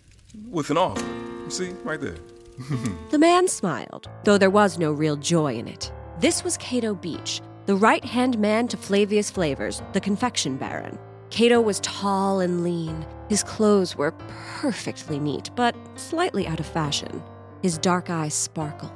With 0.52 0.70
an 0.70 0.78
offer. 0.78 1.04
See, 1.50 1.72
right 1.84 2.00
there. 2.00 2.18
The 3.10 3.18
man 3.18 3.48
smiled, 3.48 4.08
though 4.24 4.38
there 4.38 4.52
was 4.52 4.78
no 4.78 4.92
real 4.92 5.16
joy 5.16 5.56
in 5.56 5.68
it. 5.68 5.92
This 6.20 6.44
was 6.44 6.58
Cato 6.58 6.94
Beach, 6.94 7.42
the 7.66 7.76
right 7.76 8.04
hand 8.04 8.38
man 8.38 8.68
to 8.68 8.78
Flavius 8.78 9.32
Flavors, 9.32 9.82
the 9.94 10.00
confection 10.00 10.56
baron. 10.56 11.00
Cato 11.32 11.60
was 11.60 11.80
tall 11.80 12.40
and 12.40 12.64
lean. 12.64 13.06
His 13.28 13.44
clothes 13.44 13.96
were 13.96 14.12
perfectly 14.60 15.20
neat, 15.20 15.50
but 15.56 15.76
slightly 15.96 16.46
out 16.46 16.60
of 16.60 16.68
fashion. 16.68 17.24
His 17.64 17.80
dark 17.80 18.10
eyes 18.12 18.36
sparkled. 18.36 18.92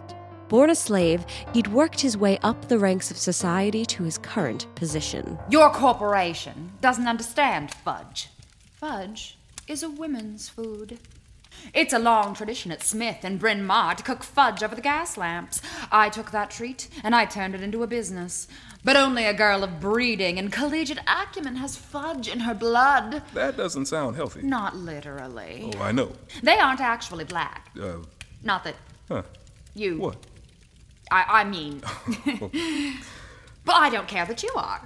Born 0.50 0.70
a 0.70 0.76
slave, 0.76 1.26
he'd 1.54 1.68
worked 1.68 2.00
his 2.00 2.18
way 2.18 2.38
up 2.44 2.68
the 2.68 2.80
ranks 2.80 3.10
of 3.12 3.18
society 3.18 3.86
to 3.86 4.04
his 4.04 4.18
current 4.20 4.68
position. 4.76 5.38
Your 5.50 5.72
corporation 5.72 6.72
doesn't 6.82 7.08
understand 7.08 7.74
fudge. 7.74 8.30
Fudge 8.74 9.38
is 9.68 9.84
a 9.84 9.90
women's 9.90 10.48
food. 10.50 11.00
It's 11.74 11.94
a 11.94 12.00
long 12.00 12.34
tradition 12.34 12.72
at 12.72 12.84
Smith 12.84 13.18
and 13.24 13.40
Bryn 13.40 13.66
Mawr 13.66 13.96
to 13.96 14.04
cook 14.04 14.24
fudge 14.24 14.64
over 14.64 14.76
the 14.76 14.82
gas 14.82 15.18
lamps. 15.18 15.62
I 15.92 16.10
took 16.10 16.32
that 16.32 16.50
treat 16.52 16.88
and 17.04 17.14
I 17.16 17.26
turned 17.26 17.56
it 17.56 17.62
into 17.62 17.84
a 17.84 17.88
business. 17.88 18.48
But 18.84 18.96
only 18.96 19.26
a 19.26 19.34
girl 19.34 19.64
of 19.64 19.80
breeding 19.82 20.40
and 20.40 20.52
collegiate 20.54 21.00
acumen 21.06 21.58
has 21.58 21.76
fudge 21.76 22.28
in 22.30 22.40
her 22.42 22.54
blood. 22.54 23.24
That 23.34 23.58
doesn't 23.58 23.88
sound 23.88 24.16
healthy. 24.16 24.42
Not 24.42 24.76
literally. 24.76 25.72
Oh, 25.76 25.82
I 25.82 25.92
know. 25.92 26.14
They 26.42 26.58
aren't 26.58 26.80
actually 26.80 27.26
black. 27.26 27.72
Uh, 27.80 27.98
Not 28.42 28.64
that 28.64 28.76
huh. 29.10 29.24
you. 29.76 29.98
What? 29.98 30.16
I, 31.12 31.42
I 31.42 31.44
mean. 31.44 31.82
but 33.66 33.76
I 33.76 33.90
don't 33.90 34.08
care 34.08 34.26
that 34.26 34.44
you 34.44 34.52
are. 34.56 34.82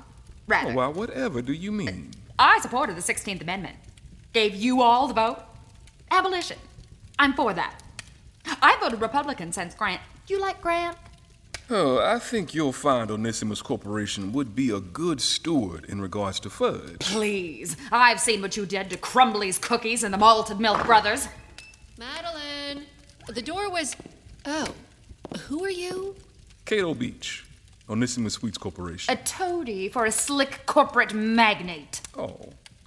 Rather, 0.47 0.71
Oh, 0.71 0.76
well, 0.76 0.93
whatever 0.93 1.41
do 1.41 1.54
you 1.54 1.71
mean? 1.71 2.12
I 2.39 2.60
supported 2.60 2.95
the 2.97 3.02
16th 3.02 3.41
Amendment. 3.41 3.76
Gave 4.34 4.56
you 4.56 4.82
all 4.82 5.08
the 5.08 5.13
vote. 5.13 5.43
Abolition. 6.13 6.58
I'm 7.17 7.34
for 7.34 7.54
that. 7.54 7.82
I 8.62 8.78
voted 8.80 9.02
Republican 9.02 9.52
since 9.52 9.73
Grant. 9.73 9.99
You 10.28 10.39
like 10.39 10.62
Grant? 10.62 10.95
Oh, 11.71 11.97
I 11.97 12.19
think 12.19 12.54
you'll 12.54 12.71
find 12.71 13.10
Onesimus 13.10 13.63
Corporation 13.63 14.32
would 14.32 14.54
be 14.54 14.69
a 14.69 14.80
good 14.80 15.19
steward 15.19 15.86
in 15.86 15.99
regards 15.99 16.39
to 16.41 16.52
fudge. 16.52 16.99
Please. 16.99 17.76
I've 17.91 18.19
seen 18.19 18.43
what 18.43 18.56
you 18.56 18.67
did 18.67 18.91
to 18.91 18.97
Crumbly's 18.97 19.58
Cookies 19.58 20.04
and 20.04 20.13
the 20.13 20.17
Malted 20.19 20.60
Milk 20.60 20.86
Brothers. 20.86 21.28
Madeline, 21.97 22.86
the 23.28 23.41
door 23.41 23.71
was. 23.71 23.95
Oh, 24.45 24.67
who 25.47 25.63
are 25.63 25.71
you? 25.71 26.15
Cato 26.65 26.93
Beach, 26.93 27.43
Onesimus 27.89 28.34
Sweets 28.34 28.60
Corporation. 28.60 29.12
A 29.12 29.17
toady 29.23 29.89
for 29.89 30.06
a 30.06 30.12
slick 30.12 30.65
corporate 30.67 31.13
magnate. 31.13 32.02
Oh, 32.15 32.39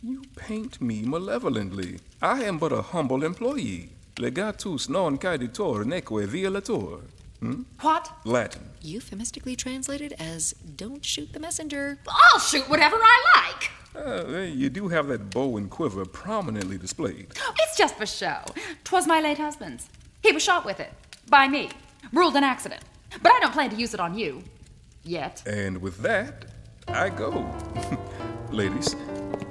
you 0.02 0.22
paint 0.36 0.80
me 0.80 1.02
malevolently. 1.02 1.98
I 2.22 2.42
am 2.44 2.58
but 2.58 2.72
a 2.72 2.82
humble 2.82 3.24
employee. 3.24 3.90
Legatus 4.16 4.88
non 4.88 5.18
caeditor 5.18 5.84
neque 5.84 6.26
violator. 6.26 7.00
Hmm? 7.40 7.62
What? 7.80 8.10
Latin. 8.24 8.70
Euphemistically 8.80 9.56
translated 9.56 10.14
as 10.18 10.54
don't 10.76 11.04
shoot 11.04 11.32
the 11.32 11.40
messenger. 11.40 11.98
I'll 12.08 12.40
shoot 12.40 12.68
whatever 12.68 12.96
I 12.98 13.18
like. 13.36 13.70
Uh, 14.06 14.38
you 14.40 14.68
do 14.70 14.88
have 14.88 15.08
that 15.08 15.30
bow 15.30 15.56
and 15.56 15.70
quiver 15.70 16.04
prominently 16.04 16.78
displayed. 16.78 17.28
It's 17.60 17.76
just 17.76 17.96
for 17.96 18.06
show. 18.06 18.40
'Twas 18.84 19.06
my 19.06 19.20
late 19.20 19.38
husband's. 19.38 19.88
He 20.22 20.32
was 20.32 20.42
shot 20.42 20.64
with 20.64 20.80
it. 20.80 20.92
By 21.28 21.48
me. 21.48 21.70
Ruled 22.12 22.36
an 22.36 22.44
accident. 22.44 22.82
But 23.22 23.32
I 23.32 23.38
don't 23.40 23.52
plan 23.52 23.70
to 23.70 23.76
use 23.76 23.94
it 23.94 24.00
on 24.00 24.16
you. 24.16 24.42
Yet. 25.04 25.42
And 25.46 25.80
with 25.80 25.98
that, 25.98 26.46
I 26.88 27.08
go. 27.10 27.44
Ladies, 28.50 28.94
That 28.94 29.45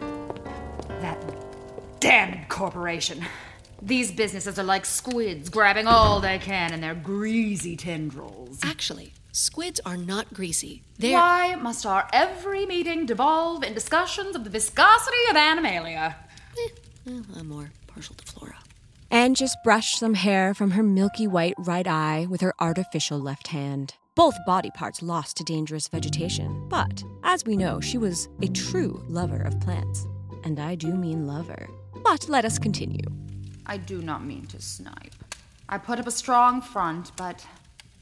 damned 2.06 2.48
corporation. 2.50 3.26
These 3.82 4.12
businesses 4.12 4.60
are 4.60 4.64
like 4.64 4.86
squids 4.86 5.50
grabbing 5.50 5.88
all 5.88 6.20
they 6.20 6.38
can 6.38 6.72
in 6.72 6.80
their 6.80 6.94
greasy 6.94 7.76
tendrils. 7.76 8.60
Actually, 8.64 9.14
squids 9.32 9.82
are 9.88 9.98
not 9.98 10.32
greasy. 10.32 10.84
They're. 11.00 11.14
Why 11.14 11.56
must 11.56 11.84
our 11.84 12.08
every 12.14 12.68
meeting 12.68 13.08
devolve 13.08 13.64
in 13.64 13.74
discussions 13.74 14.36
of 14.36 14.44
the 14.44 14.52
viscosity 14.52 15.18
of 15.32 15.36
animalia? 15.36 16.16
Eh, 16.60 16.70
well, 17.08 17.24
I'm 17.38 17.50
more 17.50 17.72
partial 17.88 18.14
to 18.16 18.26
flora. 18.26 18.58
Anne 19.10 19.34
just 19.34 19.58
brushed 19.64 19.98
some 19.98 20.14
hair 20.14 20.54
from 20.54 20.72
her 20.72 20.84
milky 20.84 21.26
white 21.26 21.56
right 21.58 21.88
eye 21.88 22.28
with 22.30 22.42
her 22.42 22.54
artificial 22.60 23.20
left 23.20 23.48
hand. 23.48 23.96
Both 24.14 24.36
body 24.46 24.70
parts 24.70 25.02
lost 25.02 25.38
to 25.38 25.44
dangerous 25.44 25.88
vegetation, 25.88 26.68
but 26.70 27.04
as 27.24 27.44
we 27.46 27.58
know, 27.58 27.82
she 27.82 27.98
was 27.98 28.30
a 28.44 28.48
true 28.48 29.04
lover 29.08 29.42
of 29.42 29.60
plants. 29.60 30.06
And 30.44 30.60
I 30.60 30.76
do 30.76 30.94
mean 30.94 31.26
lover. 31.26 31.68
But 32.04 32.30
let 32.30 32.46
us 32.46 32.60
continue. 32.60 33.06
I 33.66 33.78
do 33.78 34.02
not 34.02 34.24
mean 34.24 34.46
to 34.48 34.62
snipe. 34.62 35.16
I 35.68 35.78
put 35.78 36.00
up 36.00 36.08
a 36.08 36.12
strong 36.12 36.62
front, 36.62 37.12
but 37.18 37.46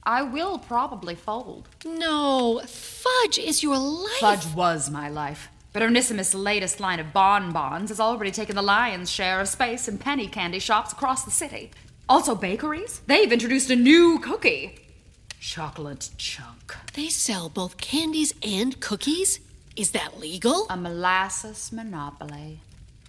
I 0.04 0.22
will 0.24 0.58
probably 0.58 1.16
fold. 1.16 1.70
No, 1.86 2.62
fudge 2.66 3.38
is 3.40 3.64
your 3.64 3.78
life. 3.78 4.20
Fudge 4.20 4.46
was 4.54 4.90
my 4.90 5.10
life. 5.10 5.50
But 5.72 5.82
Onesimus' 5.82 6.36
latest 6.36 6.80
line 6.80 7.00
of 7.00 7.14
bonbons 7.14 7.90
has 7.90 8.00
already 8.00 8.32
taken 8.32 8.56
the 8.56 8.62
lion's 8.62 9.10
share 9.10 9.40
of 9.40 9.48
space 9.48 9.88
in 9.88 9.98
penny 9.98 10.28
candy 10.28 10.60
shops 10.60 10.92
across 10.92 11.24
the 11.24 11.32
city. 11.32 11.72
Also, 12.08 12.36
bakeries. 12.36 13.02
They've 13.08 13.32
introduced 13.32 13.70
a 13.70 13.76
new 13.76 14.20
cookie 14.20 14.80
chocolate 15.44 16.10
chunk. 16.18 16.74
They 16.94 17.10
sell 17.10 17.50
both 17.50 17.76
candies 17.78 18.34
and 18.42 18.80
cookies? 18.80 19.42
Is 19.76 19.92
that 19.92 20.18
legal? 20.18 20.68
A 20.70 20.78
molasses 20.78 21.72
monopoly. 21.74 22.62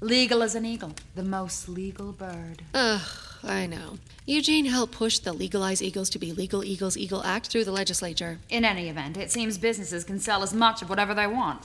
Legal 0.05 0.43
as 0.43 0.55
an 0.55 0.67
eagle, 0.67 0.93
the 1.15 1.23
most 1.23 1.67
legal 1.67 2.13
bird. 2.13 2.61
Ugh, 2.75 3.01
I 3.43 3.65
know. 3.65 3.97
Eugene 4.27 4.67
helped 4.67 4.93
push 4.93 5.19
the 5.19 5.33
Legalize 5.33 5.83
Eagles 5.83 6.11
to 6.11 6.19
be 6.19 6.31
Legal 6.31 6.63
Eagles 6.63 6.99
Eagle 6.99 7.23
Act 7.25 7.47
through 7.47 7.65
the 7.65 7.73
legislature. 7.73 8.39
In 8.51 8.67
any 8.67 8.91
event, 8.91 9.17
it 9.17 9.33
seems 9.33 9.57
businesses 9.57 10.05
can 10.05 10.21
sell 10.21 10.43
as 10.43 10.53
much 10.53 10.83
of 10.83 10.91
whatever 10.91 11.15
they 11.15 11.27
want. 11.27 11.63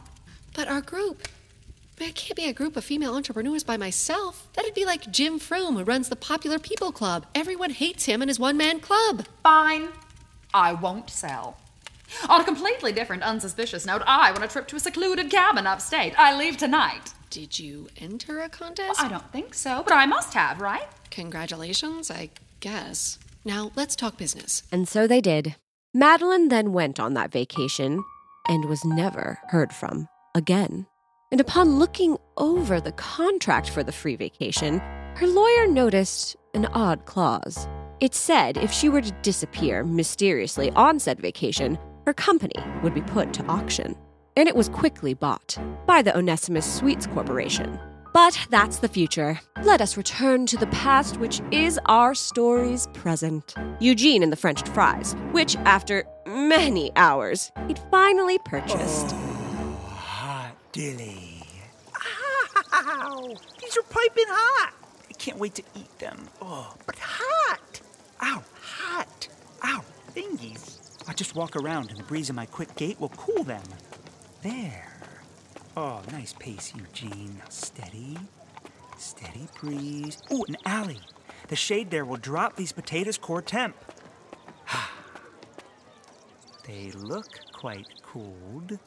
But 0.53 0.69
our 0.69 0.79
group. 0.79 1.27
I 1.99 2.11
can't 2.11 2.37
be 2.37 2.45
a 2.45 2.53
group 2.53 2.77
of 2.77 2.85
female 2.85 3.13
entrepreneurs 3.13 3.65
by 3.65 3.75
myself. 3.75 4.47
That'd 4.53 4.73
be 4.73 4.85
like 4.85 5.11
Jim 5.11 5.37
Froome, 5.37 5.77
who 5.77 5.83
runs 5.83 6.07
the 6.07 6.15
Popular 6.15 6.59
People 6.59 6.93
Club. 6.93 7.25
Everyone 7.35 7.71
hates 7.71 8.05
him 8.05 8.21
and 8.21 8.29
his 8.29 8.39
one 8.39 8.55
man 8.55 8.79
club. 8.79 9.25
Fine. 9.43 9.89
I 10.53 10.71
won't 10.71 11.09
sell. 11.09 11.57
On 12.29 12.39
a 12.39 12.45
completely 12.45 12.93
different, 12.93 13.23
unsuspicious 13.23 13.85
note, 13.85 14.01
I 14.07 14.31
want 14.31 14.45
a 14.45 14.47
trip 14.47 14.69
to 14.69 14.77
a 14.77 14.79
secluded 14.79 15.29
cabin 15.29 15.67
upstate. 15.67 16.17
I 16.17 16.37
leave 16.37 16.55
tonight. 16.55 17.13
Did 17.29 17.59
you 17.59 17.87
enter 17.97 18.39
a 18.39 18.49
contest? 18.49 18.97
Well, 18.97 19.05
I 19.05 19.09
don't 19.09 19.31
think 19.31 19.53
so, 19.53 19.83
but 19.83 19.93
I 19.93 20.07
must 20.07 20.33
have, 20.33 20.59
right? 20.59 20.87
Congratulations, 21.11 22.09
I 22.09 22.31
guess. 22.59 23.19
Now, 23.45 23.71
let's 23.75 23.95
talk 23.95 24.17
business. 24.17 24.63
And 24.71 24.87
so 24.87 25.05
they 25.05 25.21
did. 25.21 25.55
Madeline 25.93 26.47
then 26.47 26.73
went 26.73 26.99
on 26.99 27.13
that 27.13 27.31
vacation 27.31 28.03
and 28.47 28.65
was 28.65 28.83
never 28.83 29.39
heard 29.49 29.71
from 29.73 30.07
again. 30.33 30.87
And 31.31 31.39
upon 31.39 31.77
looking 31.77 32.17
over 32.37 32.81
the 32.81 32.93
contract 32.93 33.69
for 33.69 33.83
the 33.83 33.91
free 33.91 34.15
vacation, 34.15 34.79
her 35.15 35.27
lawyer 35.27 35.67
noticed 35.67 36.35
an 36.55 36.65
odd 36.67 37.05
clause. 37.05 37.67
It 37.99 38.15
said 38.15 38.57
if 38.57 38.71
she 38.71 38.89
were 38.89 39.01
to 39.01 39.11
disappear 39.21 39.83
mysteriously 39.83 40.71
on 40.71 40.99
said 40.99 41.19
vacation, 41.19 41.77
her 42.07 42.13
company 42.13 42.55
would 42.81 42.95
be 42.95 43.01
put 43.01 43.33
to 43.33 43.45
auction. 43.45 43.95
And 44.39 44.47
it 44.47 44.55
was 44.55 44.69
quickly 44.69 45.13
bought 45.13 45.57
by 45.85 46.01
the 46.01 46.17
Onesimus 46.17 46.65
Sweets 46.65 47.05
Corporation. 47.07 47.77
But 48.13 48.39
that's 48.49 48.77
the 48.77 48.87
future. 48.87 49.37
Let 49.63 49.81
us 49.81 49.97
return 49.97 50.45
to 50.45 50.55
the 50.55 50.67
past, 50.67 51.17
which 51.17 51.41
is 51.51 51.77
our 51.87 52.15
story's 52.15 52.87
present. 52.93 53.53
Eugene 53.81 54.23
and 54.23 54.31
the 54.31 54.37
French 54.37 54.65
fries, 54.69 55.13
which, 55.33 55.57
after 55.57 56.05
many 56.25 56.89
hours, 56.95 57.51
he'd 57.67 57.81
finally 57.91 58.39
purchased. 58.45 59.07
Oh, 59.11 59.77
hot 59.89 60.55
dilly. 60.71 61.43
Ow! 62.71 63.35
These 63.61 63.75
are 63.75 63.83
piping 63.89 64.23
hot. 64.29 64.73
I 65.09 65.13
can't 65.15 65.37
wait 65.37 65.55
to 65.55 65.63
eat 65.75 65.99
them. 65.99 66.29
Oh, 66.41 66.73
but 66.85 66.95
hot. 66.97 67.81
Ow, 68.21 68.41
hot. 68.61 69.27
Ow, 69.65 69.83
thingies. 70.15 70.77
I'll 71.09 71.13
just 71.13 71.35
walk 71.35 71.57
around 71.57 71.89
and 71.89 71.99
the 71.99 72.03
breeze 72.03 72.29
of 72.29 72.37
my 72.37 72.45
quick 72.45 72.73
gait 72.77 73.01
will 73.01 73.09
cool 73.09 73.43
them. 73.43 73.63
There. 74.41 74.87
Oh, 75.75 76.01
nice 76.11 76.33
pace, 76.39 76.73
Eugene. 76.75 77.35
Now 77.39 77.45
steady. 77.49 78.17
Steady 78.97 79.47
breeze. 79.59 80.21
Ooh, 80.31 80.45
an 80.47 80.55
alley. 80.65 81.01
The 81.49 81.55
shade 81.55 81.91
there 81.91 82.05
will 82.05 82.17
drop 82.17 82.55
these 82.55 82.71
potatoes 82.71 83.17
core 83.17 83.41
temp. 83.41 83.75
Ha! 84.65 84.91
They 86.67 86.91
look 86.91 87.39
quite 87.51 87.87
cooled. 88.03 88.77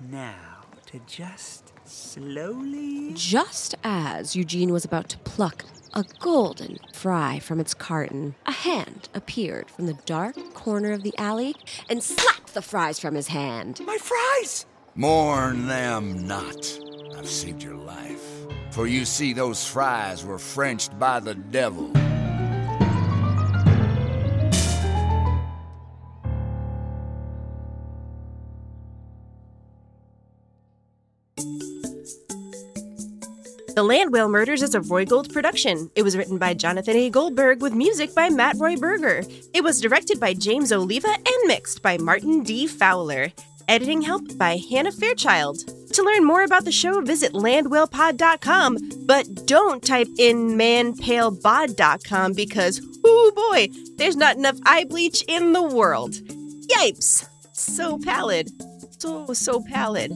Now, 0.00 0.62
to 0.86 0.98
just 1.06 1.74
slowly. 1.84 3.12
Just 3.14 3.74
as 3.84 4.34
Eugene 4.34 4.72
was 4.72 4.86
about 4.86 5.10
to 5.10 5.18
pluck 5.18 5.64
a 5.92 6.04
golden 6.20 6.78
fry 6.94 7.38
from 7.38 7.60
its 7.60 7.74
carton, 7.74 8.34
a 8.46 8.52
hand 8.52 9.10
appeared 9.14 9.70
from 9.70 9.86
the 9.86 9.98
dark 10.06 10.36
corner 10.54 10.92
of 10.92 11.02
the 11.02 11.14
alley 11.18 11.54
and 11.90 12.02
slapped 12.02 12.54
the 12.54 12.62
fries 12.62 12.98
from 12.98 13.14
his 13.14 13.28
hand. 13.28 13.80
My 13.84 13.98
fries! 13.98 14.64
Mourn 14.98 15.68
them 15.68 16.26
not. 16.26 16.76
I've 17.16 17.28
saved 17.28 17.62
your 17.62 17.76
life. 17.76 18.20
For 18.72 18.88
you 18.88 19.04
see, 19.04 19.32
those 19.32 19.64
fries 19.64 20.24
were 20.24 20.40
Frenched 20.40 20.98
by 20.98 21.20
the 21.20 21.36
devil. 21.36 21.92
The 33.76 33.84
Land 33.84 34.12
Whale 34.12 34.28
Murders 34.28 34.62
is 34.62 34.74
a 34.74 34.80
Roy 34.80 35.04
Gold 35.04 35.32
production. 35.32 35.92
It 35.94 36.02
was 36.02 36.16
written 36.16 36.38
by 36.38 36.54
Jonathan 36.54 36.96
A. 36.96 37.08
Goldberg 37.08 37.62
with 37.62 37.72
music 37.72 38.16
by 38.16 38.30
Matt 38.30 38.56
Roy 38.58 38.74
Berger. 38.74 39.22
It 39.54 39.62
was 39.62 39.80
directed 39.80 40.18
by 40.18 40.34
James 40.34 40.72
Oliva 40.72 41.14
and 41.14 41.46
mixed 41.46 41.82
by 41.82 41.98
Martin 41.98 42.42
D. 42.42 42.66
Fowler. 42.66 43.30
Editing 43.68 44.00
help 44.00 44.38
by 44.38 44.56
Hannah 44.70 44.92
Fairchild. 44.92 45.58
To 45.92 46.02
learn 46.02 46.24
more 46.24 46.42
about 46.42 46.64
the 46.64 46.72
show, 46.72 47.02
visit 47.02 47.34
landwhalepod.com, 47.34 48.78
but 49.04 49.46
don't 49.46 49.82
type 49.84 50.08
in 50.18 50.56
manpalebod.com 50.56 52.32
because, 52.32 52.80
oh 53.04 53.32
boy, 53.36 53.68
there's 53.96 54.16
not 54.16 54.36
enough 54.36 54.56
eye 54.64 54.84
bleach 54.84 55.22
in 55.28 55.52
the 55.52 55.62
world. 55.62 56.14
Yipes! 56.74 57.28
So 57.52 57.98
pallid. 57.98 58.48
So, 58.98 59.26
so 59.34 59.62
pallid. 59.62 60.12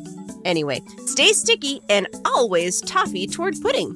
Anyway, 0.47 0.81
stay 1.05 1.33
sticky 1.33 1.83
and 1.91 2.09
always 2.25 2.81
toffee 2.81 3.27
toward 3.27 3.61
pudding. 3.61 3.95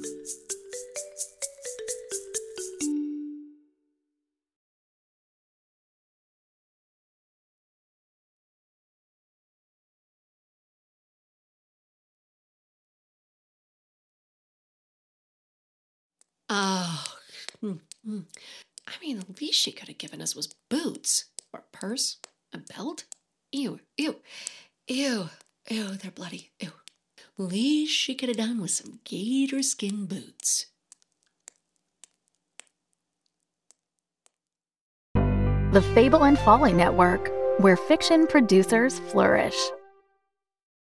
Mm, 18.07 18.13
mm. 18.13 18.25
I 18.87 18.93
mean, 19.01 19.19
the 19.19 19.25
least 19.41 19.59
she 19.59 19.71
could 19.71 19.87
have 19.87 19.97
given 19.97 20.21
us 20.21 20.35
was 20.35 20.53
boots 20.69 21.25
or 21.51 21.61
a 21.61 21.77
purse, 21.77 22.17
a 22.53 22.57
belt. 22.57 23.05
Ew, 23.51 23.79
ew, 23.97 24.17
ew, 24.87 25.29
ew, 25.69 25.87
they're 25.91 26.11
bloody. 26.11 26.51
Ew. 26.61 26.71
Least 27.37 27.93
she 27.93 28.15
could 28.15 28.29
have 28.29 28.37
done 28.37 28.61
was 28.61 28.73
some 28.73 28.99
gator 29.03 29.61
skin 29.61 30.05
boots. 30.05 30.67
The 35.13 35.81
Fable 35.93 36.23
and 36.23 36.39
Folly 36.39 36.73
Network, 36.73 37.29
where 37.59 37.77
fiction 37.77 38.25
producers 38.25 38.99
flourish. 38.99 39.57